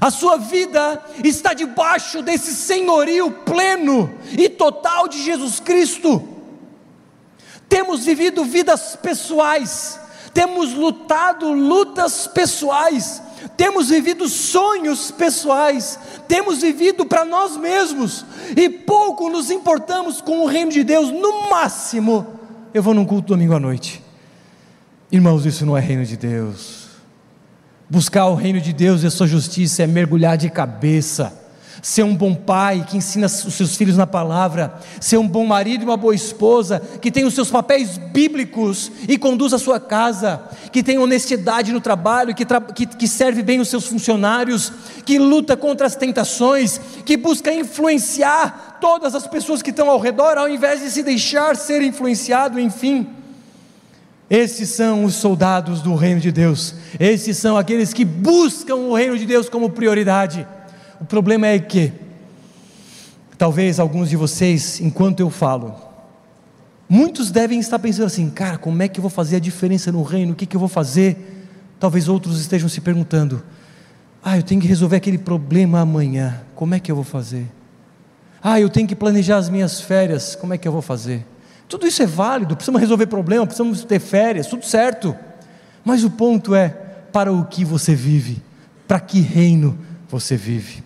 [0.00, 6.28] A sua vida está debaixo desse senhorio pleno e total de Jesus Cristo.
[7.68, 9.98] Temos vivido vidas pessoais,
[10.34, 13.22] temos lutado lutas pessoais,
[13.56, 18.24] temos vivido sonhos pessoais, temos vivido para nós mesmos
[18.56, 21.10] e pouco nos importamos com o reino de Deus.
[21.10, 22.26] No máximo,
[22.74, 24.02] eu vou num culto domingo à noite.
[25.10, 26.81] Irmãos, isso não é reino de Deus.
[27.92, 31.30] Buscar o reino de Deus e a sua justiça é mergulhar de cabeça.
[31.82, 35.82] Ser um bom pai que ensina os seus filhos na palavra, ser um bom marido
[35.82, 40.40] e uma boa esposa, que tem os seus papéis bíblicos e conduz a sua casa,
[40.72, 44.72] que tem honestidade no trabalho, que, que, que serve bem os seus funcionários,
[45.04, 50.38] que luta contra as tentações, que busca influenciar todas as pessoas que estão ao redor,
[50.38, 53.21] ao invés de se deixar ser influenciado, enfim.
[54.32, 59.18] Esses são os soldados do reino de Deus, esses são aqueles que buscam o reino
[59.18, 60.46] de Deus como prioridade.
[60.98, 61.92] O problema é que,
[63.36, 65.74] talvez alguns de vocês, enquanto eu falo,
[66.88, 70.02] muitos devem estar pensando assim: cara, como é que eu vou fazer a diferença no
[70.02, 70.32] reino?
[70.32, 71.44] O que, que eu vou fazer?
[71.78, 73.42] Talvez outros estejam se perguntando:
[74.24, 77.46] ah, eu tenho que resolver aquele problema amanhã, como é que eu vou fazer?
[78.42, 81.22] Ah, eu tenho que planejar as minhas férias, como é que eu vou fazer?
[81.68, 85.16] Tudo isso é válido, precisamos resolver problema, precisamos ter férias, tudo certo.
[85.84, 86.68] Mas o ponto é:
[87.12, 88.42] para o que você vive?
[88.86, 90.82] Para que reino você vive?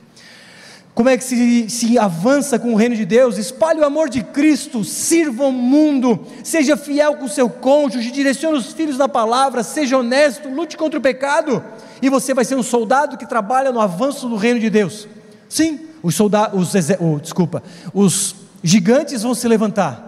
[0.96, 3.36] Como é que se, se avança com o reino de Deus?
[3.36, 8.56] Espalhe o amor de Cristo, sirva o mundo, seja fiel com o seu cônjuge, direcione
[8.56, 11.62] os filhos na palavra, seja honesto, lute contra o pecado,
[12.00, 15.06] e você vai ser um soldado que trabalha no avanço do reino de Deus.
[15.50, 17.62] Sim, os soldados, os, oh, desculpa,
[17.92, 20.05] os gigantes vão se levantar,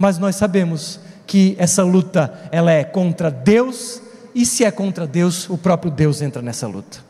[0.00, 4.00] mas nós sabemos que essa luta ela é contra Deus,
[4.34, 7.04] e se é contra Deus, o próprio Deus entra nessa luta.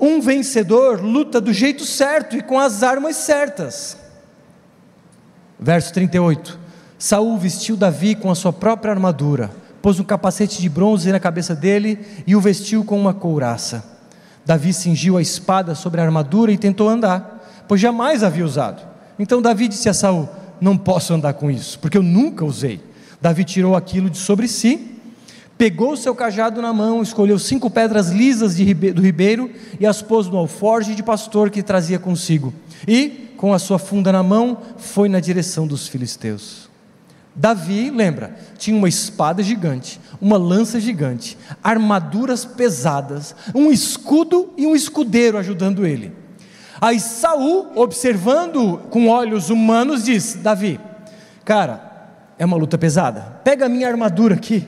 [0.00, 3.96] Um vencedor luta do jeito certo e com as armas certas.
[5.60, 6.58] Verso 38.
[6.98, 9.48] Saul vestiu Davi com a sua própria armadura,
[9.80, 13.84] pôs um capacete de bronze na cabeça dele e o vestiu com uma couraça.
[14.44, 18.82] Davi cingiu a espada sobre a armadura e tentou andar, pois jamais havia usado.
[19.20, 20.28] Então Davi disse a Saul:
[20.60, 22.80] Não posso andar com isso, porque eu nunca usei.
[23.20, 24.90] Davi tirou aquilo de sobre si
[25.60, 30.26] pegou o seu cajado na mão, escolheu cinco pedras lisas do ribeiro e as pôs
[30.26, 32.50] no alforge de pastor que trazia consigo.
[32.88, 36.70] E, com a sua funda na mão, foi na direção dos filisteus.
[37.36, 44.74] Davi, lembra, tinha uma espada gigante, uma lança gigante, armaduras pesadas, um escudo e um
[44.74, 46.10] escudeiro ajudando ele.
[46.80, 50.80] Aí Saul, observando com olhos humanos, diz: Davi,
[51.44, 53.40] cara, é uma luta pesada.
[53.44, 54.66] Pega a minha armadura aqui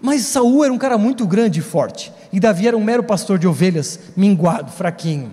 [0.00, 3.38] mas Saul era um cara muito grande e forte, e Davi era um mero pastor
[3.38, 5.32] de ovelhas, minguado, fraquinho.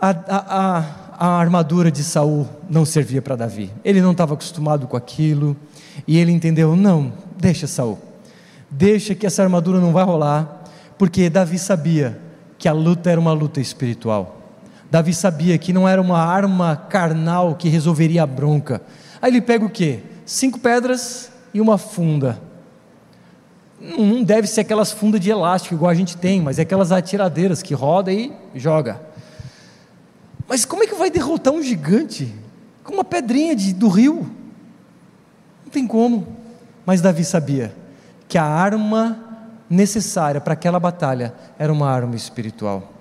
[0.00, 0.84] A, a, a,
[1.18, 3.70] a armadura de Saul não servia para Davi.
[3.84, 5.56] Ele não estava acostumado com aquilo,
[6.06, 7.98] e ele entendeu: não, deixa Saul,
[8.70, 10.64] deixa que essa armadura não vai rolar,
[10.96, 12.18] porque Davi sabia
[12.56, 14.37] que a luta era uma luta espiritual.
[14.90, 18.80] Davi sabia que não era uma arma carnal que resolveria a bronca.
[19.20, 20.00] Aí ele pega o quê?
[20.24, 22.40] Cinco pedras e uma funda
[23.80, 27.62] não deve ser aquelas fundas de elástico igual a gente tem, mas é aquelas atiradeiras
[27.62, 29.00] que roda e joga.
[30.48, 32.34] Mas como é que vai derrotar um gigante
[32.82, 34.28] com uma pedrinha de, do rio?
[35.64, 36.26] Não tem como.
[36.84, 37.74] Mas Davi sabia
[38.26, 39.18] que a arma
[39.70, 42.92] necessária para aquela batalha era uma arma espiritual.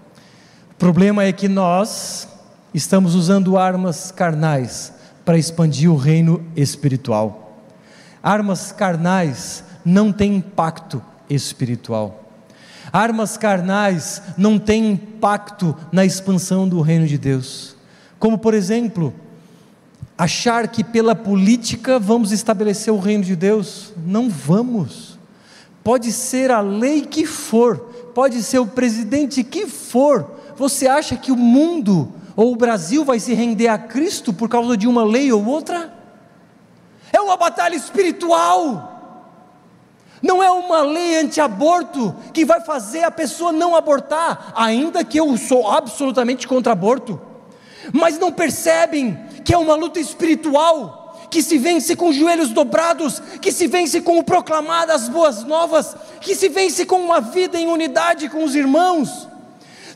[0.78, 2.28] O problema é que nós
[2.72, 4.94] estamos usando armas carnais
[5.26, 7.64] para expandir o reino espiritual.
[8.22, 12.24] Armas carnais não têm impacto espiritual.
[12.94, 17.76] Armas carnais não têm impacto na expansão do reino de Deus.
[18.20, 19.12] Como, por exemplo,
[20.16, 23.94] achar que pela política vamos estabelecer o reino de Deus.
[24.06, 25.18] Não vamos.
[25.84, 27.78] Pode ser a lei que for,
[28.14, 30.38] pode ser o presidente que for.
[30.58, 34.76] Você acha que o mundo ou o Brasil vai se render a Cristo por causa
[34.76, 35.94] de uma lei ou outra?
[37.14, 38.96] É uma batalha espiritual.
[40.22, 45.38] Não é uma lei anti-aborto que vai fazer a pessoa não abortar, ainda que eu
[45.38, 47.22] sou absolutamente contra aborto.
[47.94, 53.52] Mas não percebem que é uma luta espiritual que se vence com joelhos dobrados, que
[53.52, 57.68] se vence com o proclamar das boas novas, que se vence com uma vida em
[57.68, 59.28] unidade com os irmãos.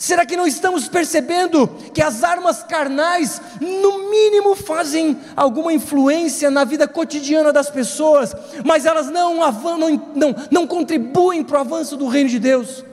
[0.01, 6.63] Será que não estamos percebendo que as armas carnais, no mínimo, fazem alguma influência na
[6.63, 8.33] vida cotidiana das pessoas,
[8.65, 12.83] mas elas não, não, não, não contribuem para o avanço do reino de Deus?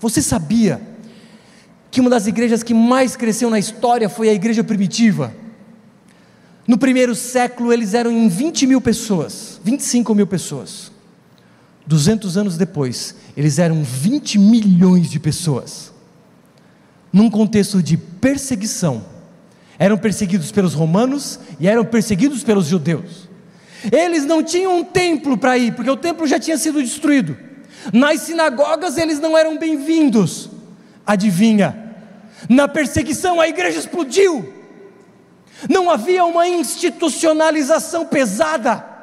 [0.00, 0.80] Você sabia
[1.90, 5.34] que uma das igrejas que mais cresceu na história foi a igreja primitiva?
[6.66, 10.90] No primeiro século eles eram em 20 mil pessoas, 25 mil pessoas.
[11.86, 15.94] 200 anos depois, eles eram 20 milhões de pessoas,
[17.12, 19.04] num contexto de perseguição.
[19.78, 23.28] Eram perseguidos pelos romanos e eram perseguidos pelos judeus.
[23.92, 27.36] Eles não tinham um templo para ir, porque o templo já tinha sido destruído.
[27.92, 30.48] Nas sinagogas eles não eram bem-vindos.
[31.06, 31.94] Adivinha?
[32.48, 34.52] Na perseguição a igreja explodiu.
[35.68, 38.95] Não havia uma institucionalização pesada.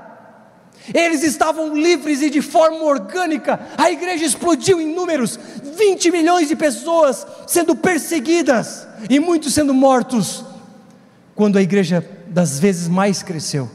[0.91, 3.59] Eles estavam livres e de forma orgânica.
[3.77, 5.39] A igreja explodiu em números
[5.77, 10.43] 20 milhões de pessoas sendo perseguidas e muitos sendo mortos.
[11.35, 13.69] Quando a igreja das vezes mais cresceu.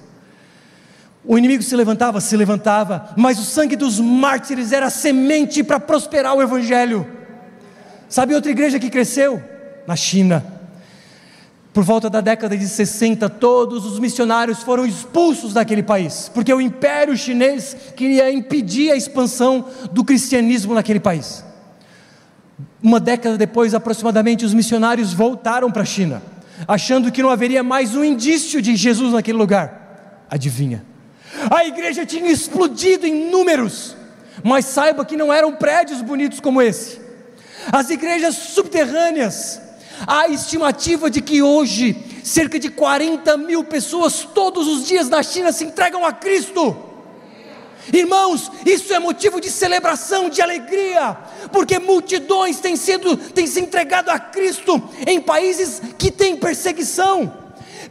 [1.24, 6.34] O inimigo se levantava, se levantava, mas o sangue dos mártires era semente para prosperar
[6.34, 7.06] o evangelho.
[8.09, 9.42] Sabe outra igreja que cresceu?
[9.86, 10.57] Na China.
[11.72, 16.60] Por volta da década de 60, todos os missionários foram expulsos daquele país, porque o
[16.60, 21.44] império chinês queria impedir a expansão do cristianismo naquele país.
[22.82, 26.22] Uma década depois, aproximadamente, os missionários voltaram para a China,
[26.66, 30.24] achando que não haveria mais um indício de Jesus naquele lugar.
[30.30, 30.84] Adivinha?
[31.50, 33.96] A igreja tinha explodido em números,
[34.42, 37.00] mas saiba que não eram prédios bonitos como esse.
[37.70, 39.60] As igrejas subterrâneas,
[40.07, 45.53] Há estimativa de que hoje cerca de 40 mil pessoas todos os dias na China
[45.53, 46.76] se entregam a Cristo.
[47.92, 51.16] Irmãos, isso é motivo de celebração, de alegria,
[51.51, 57.32] porque multidões têm, sido, têm se entregado a Cristo em países que têm perseguição.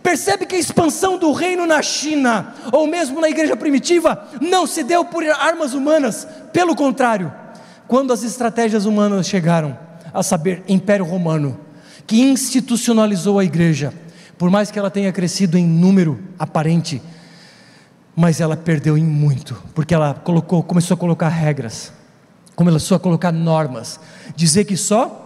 [0.03, 4.83] Percebe que a expansão do reino na China, ou mesmo na igreja primitiva, não se
[4.83, 7.33] deu por armas humanas, pelo contrário,
[7.87, 9.77] quando as estratégias humanas chegaram,
[10.13, 11.59] a saber, Império Romano,
[12.07, 13.93] que institucionalizou a igreja,
[14.37, 17.01] por mais que ela tenha crescido em número aparente,
[18.15, 21.91] mas ela perdeu em muito, porque ela colocou, começou a colocar regras,
[22.55, 23.99] começou a colocar normas,
[24.35, 25.25] dizer que só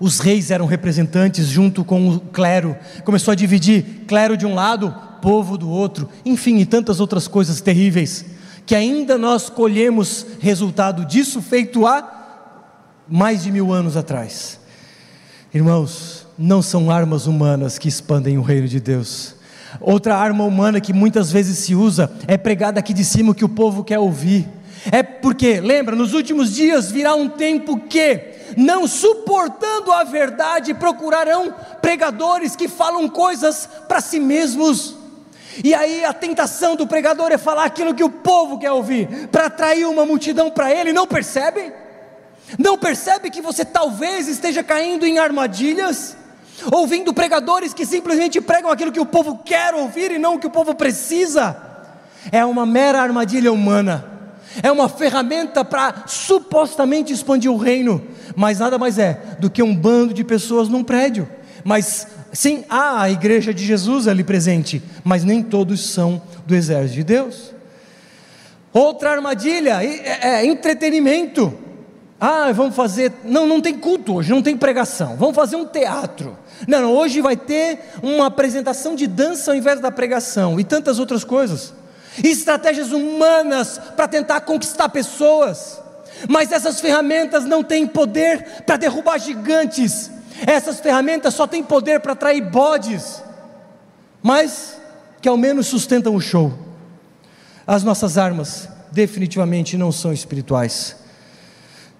[0.00, 4.94] os reis eram representantes junto com o clero, começou a dividir clero de um lado,
[5.20, 8.24] povo do outro, enfim, e tantas outras coisas terríveis,
[8.64, 14.63] que ainda nós colhemos resultado disso feito há mais de mil anos atrás.
[15.54, 19.36] Irmãos, não são armas humanas que expandem o reino de Deus.
[19.80, 23.48] Outra arma humana que muitas vezes se usa é pregada aqui de cima que o
[23.48, 24.48] povo quer ouvir.
[24.90, 28.20] É porque, lembra, nos últimos dias virá um tempo que,
[28.56, 34.96] não suportando a verdade, procurarão pregadores que falam coisas para si mesmos.
[35.62, 39.46] E aí a tentação do pregador é falar aquilo que o povo quer ouvir, para
[39.46, 41.83] atrair uma multidão para ele, não percebem?
[42.58, 46.16] Não percebe que você talvez esteja caindo em armadilhas?
[46.72, 50.46] Ouvindo pregadores que simplesmente pregam aquilo que o povo quer ouvir e não o que
[50.46, 51.56] o povo precisa?
[52.30, 54.04] É uma mera armadilha humana,
[54.62, 59.74] é uma ferramenta para supostamente expandir o reino, mas nada mais é do que um
[59.74, 61.28] bando de pessoas num prédio.
[61.64, 66.94] Mas sim, há a igreja de Jesus ali presente, mas nem todos são do exército
[66.94, 67.54] de Deus.
[68.72, 71.56] Outra armadilha é, é entretenimento.
[72.26, 73.12] Ah, vamos fazer.
[73.22, 75.14] Não, não tem culto hoje, não tem pregação.
[75.14, 76.34] Vamos fazer um teatro.
[76.66, 80.98] Não, não, hoje vai ter uma apresentação de dança ao invés da pregação e tantas
[80.98, 81.74] outras coisas.
[82.24, 85.82] Estratégias humanas para tentar conquistar pessoas.
[86.26, 90.10] Mas essas ferramentas não têm poder para derrubar gigantes.
[90.46, 93.22] Essas ferramentas só têm poder para atrair bodes.
[94.22, 94.78] Mas
[95.20, 96.54] que ao menos sustentam o show.
[97.66, 101.03] As nossas armas definitivamente não são espirituais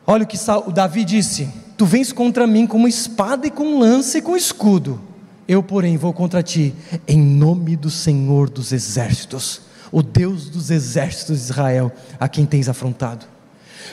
[0.06, 3.78] Olha o que o Davi disse: Tu vens contra mim com uma espada e com
[3.78, 5.00] lança e com escudo.
[5.46, 6.74] Eu, porém, vou contra ti
[7.06, 9.60] em nome do Senhor dos exércitos,
[9.92, 13.26] o Deus dos exércitos de Israel, a quem tens afrontado.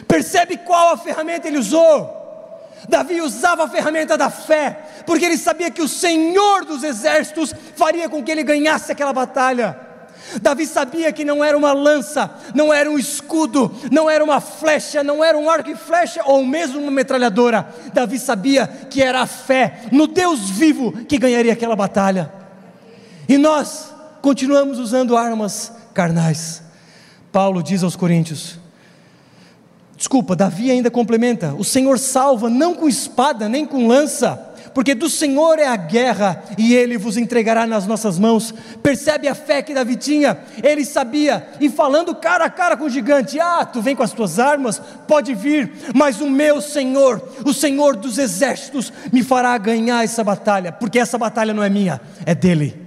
[0.07, 2.19] Percebe qual a ferramenta ele usou?
[2.87, 8.09] Davi usava a ferramenta da fé, porque ele sabia que o Senhor dos exércitos faria
[8.09, 9.90] com que ele ganhasse aquela batalha.
[10.41, 15.03] Davi sabia que não era uma lança, não era um escudo, não era uma flecha,
[15.03, 17.67] não era um arco e flecha ou mesmo uma metralhadora.
[17.93, 22.31] Davi sabia que era a fé no Deus vivo que ganharia aquela batalha.
[23.27, 26.61] E nós continuamos usando armas carnais.
[27.31, 28.59] Paulo diz aos Coríntios:
[29.95, 35.09] Desculpa, Davi ainda complementa: O Senhor salva não com espada nem com lança porque do
[35.09, 38.53] Senhor é a guerra e Ele vos entregará nas nossas mãos.
[38.81, 40.37] Percebe a fé que Davi tinha?
[40.63, 44.13] Ele sabia, e falando cara a cara com o gigante: Ah, tu vem com as
[44.13, 50.03] tuas armas, pode vir, mas o meu Senhor, o Senhor dos exércitos, me fará ganhar
[50.03, 52.79] essa batalha, porque essa batalha não é minha, é dele.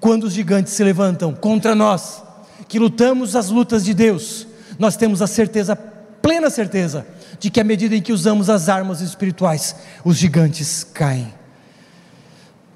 [0.00, 2.22] Quando os gigantes se levantam contra nós,
[2.68, 4.46] que lutamos as lutas de Deus,
[4.78, 5.74] nós temos a certeza,
[6.22, 7.04] plena certeza,
[7.38, 11.32] de que à medida em que usamos as armas espirituais, os gigantes caem.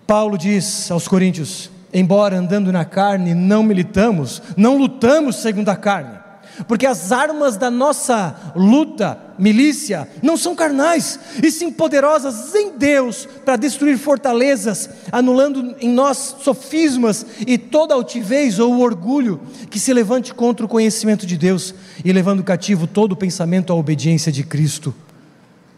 [0.07, 6.19] Paulo diz aos Coríntios: embora andando na carne, não militamos, não lutamos segundo a carne,
[6.67, 13.27] porque as armas da nossa luta, milícia, não são carnais, e sim poderosas em Deus
[13.45, 19.41] para destruir fortalezas, anulando em nós sofismas e toda altivez ou orgulho
[19.71, 21.75] que se levante contra o conhecimento de Deus
[22.05, 24.95] e levando cativo todo o pensamento à obediência de Cristo.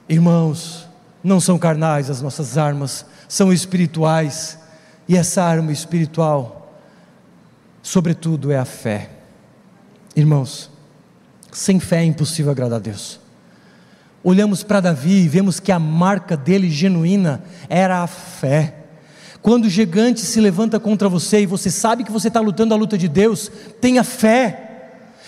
[0.08, 0.86] Irmãos,
[1.22, 4.58] não são carnais as nossas armas, são espirituais,
[5.08, 6.74] e essa arma espiritual,
[7.82, 9.13] sobretudo, é a fé.
[10.16, 10.70] Irmãos,
[11.50, 13.18] sem fé é impossível agradar a Deus.
[14.22, 18.76] Olhamos para Davi e vemos que a marca dele genuína era a fé.
[19.42, 22.76] Quando o gigante se levanta contra você e você sabe que você está lutando a
[22.76, 23.50] luta de Deus,
[23.80, 24.60] tenha fé.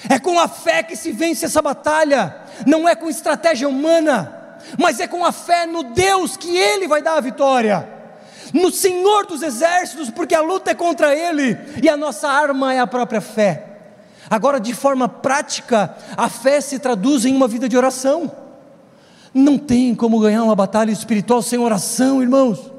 [0.09, 2.35] É com a fé que se vence essa batalha,
[2.65, 7.03] não é com estratégia humana, mas é com a fé no Deus que Ele vai
[7.03, 7.87] dar a vitória,
[8.55, 12.79] no Senhor dos exércitos, porque a luta é contra Ele e a nossa arma é
[12.79, 13.76] a própria fé.
[14.29, 18.31] Agora, de forma prática, a fé se traduz em uma vida de oração.
[19.33, 22.73] Não tem como ganhar uma batalha espiritual sem oração, irmãos.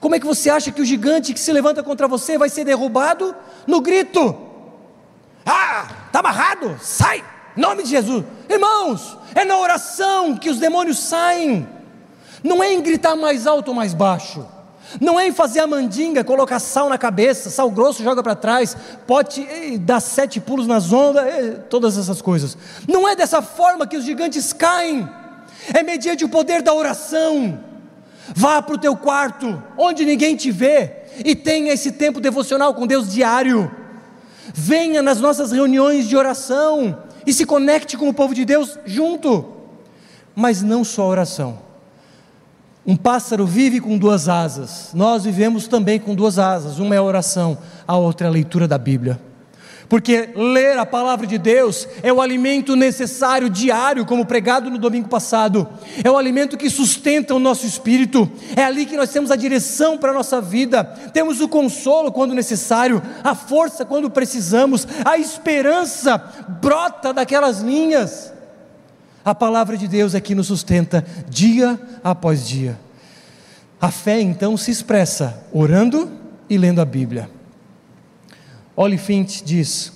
[0.00, 2.64] Como é que você acha que o gigante que se levanta contra você vai ser
[2.64, 3.34] derrubado?
[3.66, 4.36] No grito.
[5.46, 7.24] Ah, está amarrado, sai,
[7.56, 8.24] nome de Jesus.
[8.48, 11.68] Irmãos, é na oração que os demônios saem.
[12.42, 14.44] Não é em gritar mais alto ou mais baixo.
[15.00, 18.76] Não é em fazer a mandinga, colocar sal na cabeça, sal grosso joga para trás,
[19.06, 19.46] pote,
[19.78, 21.24] dar sete pulos nas ondas,
[21.68, 22.56] todas essas coisas.
[22.86, 25.08] Não é dessa forma que os gigantes caem.
[25.72, 27.58] É mediante o poder da oração.
[28.34, 30.92] Vá para o teu quarto, onde ninguém te vê,
[31.24, 33.70] e tenha esse tempo devocional com Deus diário.
[34.54, 39.44] Venha nas nossas reuniões de oração e se conecte com o povo de Deus junto.
[40.34, 41.71] Mas não só oração
[42.84, 47.02] um pássaro vive com duas asas, nós vivemos também com duas asas, uma é a
[47.02, 47.56] oração,
[47.86, 49.20] a outra é a leitura da Bíblia.
[49.88, 55.06] Porque ler a palavra de Deus é o alimento necessário diário, como pregado no domingo
[55.06, 55.68] passado,
[56.02, 59.98] é o alimento que sustenta o nosso espírito, é ali que nós temos a direção
[59.98, 66.16] para a nossa vida, temos o consolo quando necessário, a força quando precisamos, a esperança
[66.60, 68.32] brota daquelas linhas.
[69.24, 72.78] A palavra de Deus é que nos sustenta dia após dia.
[73.80, 76.10] A fé então se expressa orando
[76.48, 77.30] e lendo a Bíblia.
[78.76, 79.92] Oliphant diz: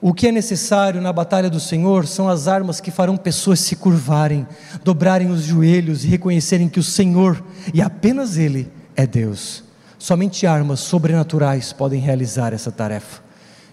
[0.00, 3.76] o que é necessário na batalha do Senhor são as armas que farão pessoas se
[3.76, 4.46] curvarem,
[4.84, 7.42] dobrarem os joelhos e reconhecerem que o Senhor,
[7.72, 9.64] e apenas Ele, é Deus.
[9.98, 13.22] Somente armas sobrenaturais podem realizar essa tarefa.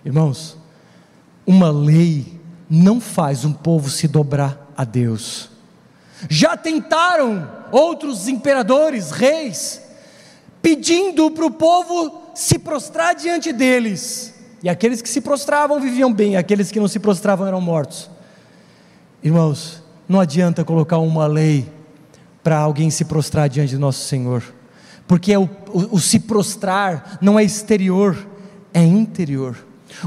[0.06, 0.58] Irmãos,
[1.46, 5.50] uma lei não faz um povo se dobrar a Deus.
[6.30, 9.82] Já tentaram outros imperadores, reis,
[10.62, 14.34] pedindo para o povo se prostrar diante deles.
[14.64, 18.10] E aqueles que se prostravam viviam bem, aqueles que não se prostravam eram mortos.
[19.22, 21.70] Irmãos, não adianta colocar uma lei
[22.44, 24.44] para alguém se prostrar diante de nosso Senhor,
[25.08, 28.18] porque o, o, o se prostrar não é exterior,
[28.74, 29.58] é interior.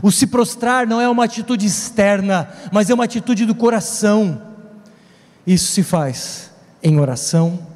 [0.02, 4.42] O se prostrar não é uma atitude externa, mas é uma atitude do coração.
[5.46, 6.50] Isso se faz
[6.82, 7.66] em oração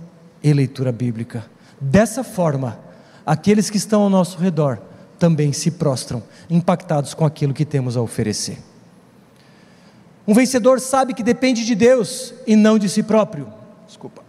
[0.42, 1.44] e leitura bíblica.
[1.80, 2.78] Dessa forma,
[3.24, 4.80] aqueles que estão ao nosso redor
[5.18, 8.58] também se prostram, impactados com aquilo que temos a oferecer.
[10.26, 13.52] Um vencedor sabe que depende de Deus e não de si próprio.
[13.86, 14.22] Desculpa.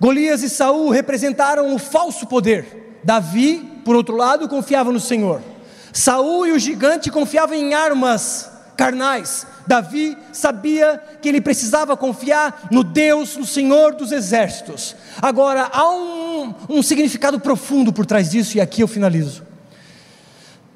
[0.00, 3.00] Golias e Saul representaram o falso poder.
[3.04, 5.42] Davi, por outro lado, confiava no Senhor.
[5.92, 9.46] Saul e o gigante confiavam em armas carnais.
[9.70, 14.96] Davi sabia que ele precisava confiar no Deus, no Senhor dos exércitos.
[15.22, 19.44] Agora, há um, um significado profundo por trás disso, e aqui eu finalizo.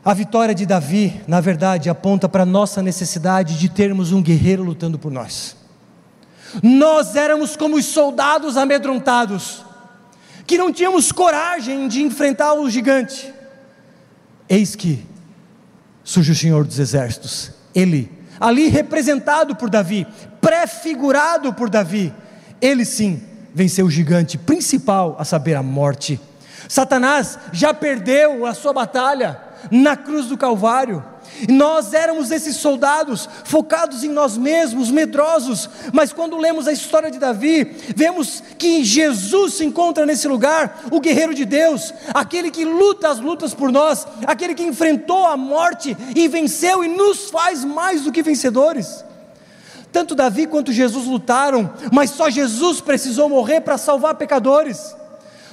[0.05, 4.63] A vitória de Davi, na verdade, aponta para a nossa necessidade de termos um guerreiro
[4.63, 5.57] lutando por nós.
[6.63, 9.65] Nós éramos como os soldados amedrontados,
[10.47, 13.35] que não tínhamos coragem de enfrentar o gigante.
[14.49, 15.05] Eis que
[16.05, 20.07] surge o Senhor dos Exércitos, Ele, ali representado por Davi,
[20.41, 22.13] prefigurado por Davi,
[22.61, 23.23] ele sim
[23.55, 26.21] venceu o gigante principal, a saber, a morte.
[26.69, 31.05] Satanás já perdeu a sua batalha na cruz do Calvário,
[31.49, 37.19] Nós éramos esses soldados focados em nós mesmos, medrosos, mas quando lemos a história de
[37.19, 37.65] Davi,
[37.95, 43.19] vemos que Jesus se encontra nesse lugar, o guerreiro de Deus, aquele que luta as
[43.19, 48.13] lutas por nós, aquele que enfrentou a morte e venceu e nos faz mais do
[48.13, 49.05] que vencedores.
[49.93, 54.95] Tanto Davi quanto Jesus lutaram, mas só Jesus precisou morrer para salvar pecadores.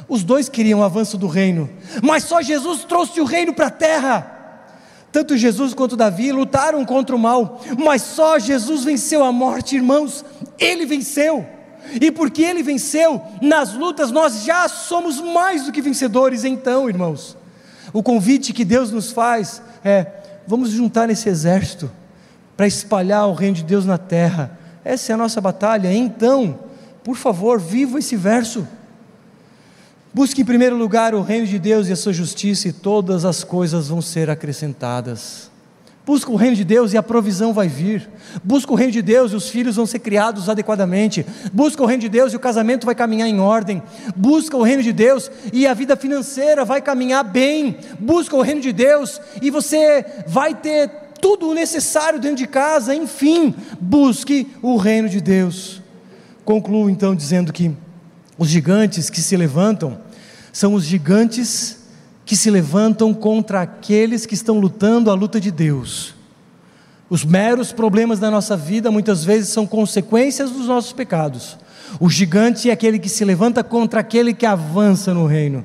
[0.08, 1.70] Os dois queriam o avanço do reino,
[2.02, 4.41] mas só Jesus trouxe o reino para a terra.
[5.12, 10.24] Tanto Jesus quanto Davi lutaram contra o mal, mas só Jesus venceu a morte, irmãos.
[10.58, 11.46] Ele venceu.
[12.00, 16.46] E porque ele venceu nas lutas, nós já somos mais do que vencedores.
[16.46, 17.36] Então, irmãos,
[17.92, 20.06] o convite que Deus nos faz é:
[20.48, 21.92] vamos juntar nesse exército
[22.56, 24.58] para espalhar o reino de Deus na terra.
[24.86, 25.92] Essa é a nossa batalha.
[25.92, 26.60] Então,
[27.04, 28.68] por favor, viva esse verso.
[30.14, 33.46] Busque em primeiro lugar o reino de Deus e a sua justiça, e todas as
[33.46, 35.50] coisas vão ser acrescentadas.
[36.06, 38.10] Busca o reino de Deus e a provisão vai vir.
[38.44, 41.26] Busca o reino de Deus e os filhos vão ser criados adequadamente.
[41.54, 43.82] Busca o reino de Deus e o casamento vai caminhar em ordem.
[44.16, 47.78] Busca o reino de Deus e a vida financeira vai caminhar bem.
[48.00, 50.90] Busca o reino de Deus e você vai ter
[51.22, 52.96] tudo o necessário dentro de casa.
[52.96, 55.82] Enfim, busque o reino de Deus.
[56.44, 57.72] Concluo então dizendo que
[58.42, 60.00] os gigantes que se levantam
[60.52, 61.78] são os gigantes
[62.26, 66.16] que se levantam contra aqueles que estão lutando a luta de Deus.
[67.08, 71.56] Os meros problemas da nossa vida muitas vezes são consequências dos nossos pecados.
[72.00, 75.64] O gigante é aquele que se levanta contra aquele que avança no reino.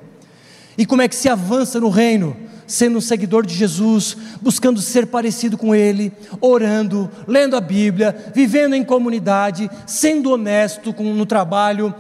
[0.77, 2.37] E como é que se avança no reino?
[2.67, 6.13] Sendo um seguidor de Jesus, buscando ser parecido com Ele,
[6.43, 11.95] orando, lendo a Bíblia, vivendo em comunidade, sendo honesto no trabalho,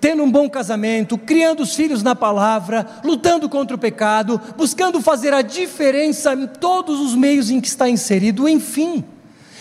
[0.00, 5.32] tendo um bom casamento, criando os filhos na palavra, lutando contra o pecado, buscando fazer
[5.32, 9.04] a diferença em todos os meios em que está inserido, enfim.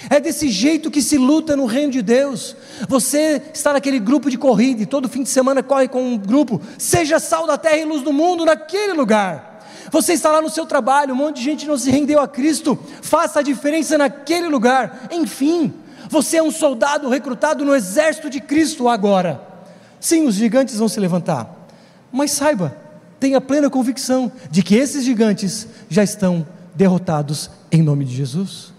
[0.10, 2.56] É desse jeito que se luta no reino de Deus.
[2.88, 6.60] Você está naquele grupo de corrida e todo fim de semana corre com um grupo.
[6.78, 9.52] Seja sal da terra e luz do mundo naquele lugar.
[9.92, 12.80] Você está lá no seu trabalho, um monte de gente não se rendeu a Cristo.
[13.02, 15.08] Faça a diferença naquele lugar.
[15.12, 15.74] Enfim,
[16.10, 19.51] você é um soldado recrutado no exército de Cristo agora.
[20.02, 21.68] Sim, os gigantes vão se levantar,
[22.12, 22.76] mas saiba,
[23.20, 26.46] tenha plena convicção de que esses gigantes já estão
[26.76, 28.74] derrotados em nome de Jesus.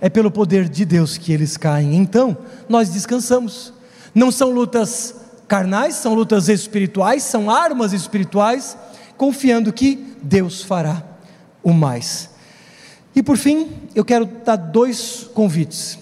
[0.00, 1.94] É pelo poder de Deus que eles caem.
[1.94, 2.36] Então,
[2.68, 3.72] nós descansamos.
[4.12, 5.14] Não são lutas
[5.46, 8.76] carnais, são lutas espirituais, são armas espirituais,
[9.16, 11.02] confiando que Deus fará
[11.62, 12.30] o mais.
[13.14, 15.98] E por fim, eu quero dar dois convites.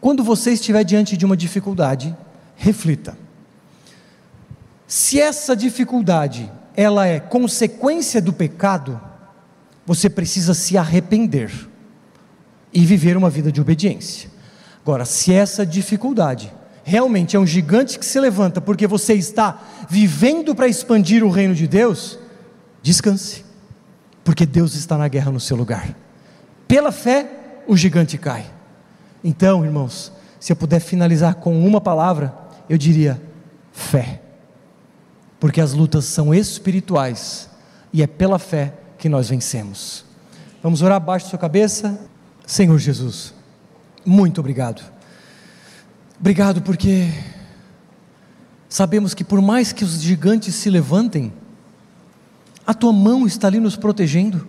[0.00, 2.14] Quando você estiver diante de uma dificuldade,
[2.56, 3.16] reflita.
[4.86, 9.00] Se essa dificuldade ela é consequência do pecado,
[9.86, 11.50] você precisa se arrepender
[12.72, 14.28] e viver uma vida de obediência.
[14.82, 16.52] Agora, se essa dificuldade
[16.82, 21.54] realmente é um gigante que se levanta porque você está vivendo para expandir o reino
[21.54, 22.18] de Deus,
[22.82, 23.44] descanse,
[24.22, 25.94] porque Deus está na guerra no seu lugar.
[26.68, 27.26] Pela fé,
[27.66, 28.44] o gigante cai.
[29.22, 32.34] Então, irmãos, se eu puder finalizar com uma palavra,
[32.68, 33.20] eu diria
[33.72, 34.22] fé.
[35.38, 37.50] Porque as lutas são espirituais
[37.92, 40.04] e é pela fé que nós vencemos.
[40.62, 42.00] Vamos orar abaixo da sua cabeça.
[42.46, 43.34] Senhor Jesus,
[44.04, 44.82] muito obrigado.
[46.18, 47.10] Obrigado porque
[48.68, 51.32] sabemos que por mais que os gigantes se levantem,
[52.66, 54.46] a tua mão está ali nos protegendo.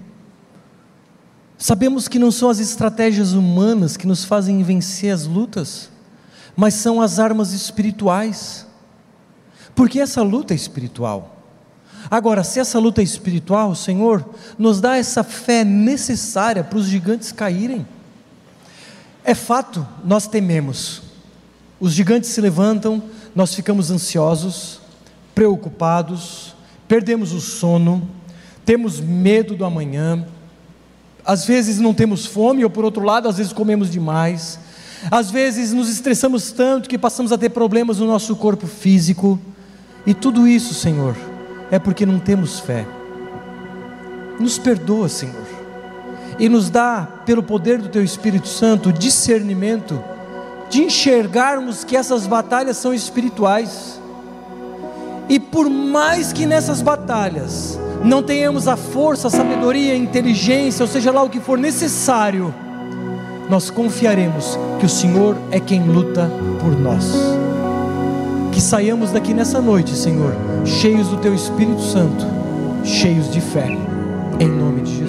[1.57, 5.89] Sabemos que não são as estratégias humanas que nos fazem vencer as lutas,
[6.55, 8.65] mas são as armas espirituais.
[9.73, 11.35] Porque essa luta é espiritual.
[12.09, 14.23] Agora, se essa luta é espiritual, Senhor,
[14.57, 17.85] nos dá essa fé necessária para os gigantes caírem.
[19.23, 21.01] É fato, nós tememos.
[21.79, 23.03] Os gigantes se levantam,
[23.33, 24.79] nós ficamos ansiosos,
[25.33, 26.55] preocupados,
[26.87, 28.07] perdemos o sono,
[28.63, 30.25] temos medo do amanhã.
[31.25, 34.59] Às vezes não temos fome, ou por outro lado, às vezes comemos demais.
[35.09, 39.39] Às vezes nos estressamos tanto que passamos a ter problemas no nosso corpo físico,
[40.05, 41.15] e tudo isso, Senhor,
[41.71, 42.85] é porque não temos fé.
[44.39, 45.45] Nos perdoa, Senhor,
[46.37, 50.03] e nos dá, pelo poder do Teu Espírito Santo, discernimento
[50.69, 53.99] de enxergarmos que essas batalhas são espirituais.
[55.29, 60.87] E por mais que nessas batalhas não tenhamos a força, a sabedoria, a inteligência, ou
[60.87, 62.53] seja lá o que for necessário,
[63.49, 66.29] nós confiaremos que o Senhor é quem luta
[66.59, 67.13] por nós.
[68.51, 70.33] Que saiamos daqui nessa noite, Senhor,
[70.65, 72.25] cheios do Teu Espírito Santo,
[72.83, 73.67] cheios de fé,
[74.39, 75.04] em nome de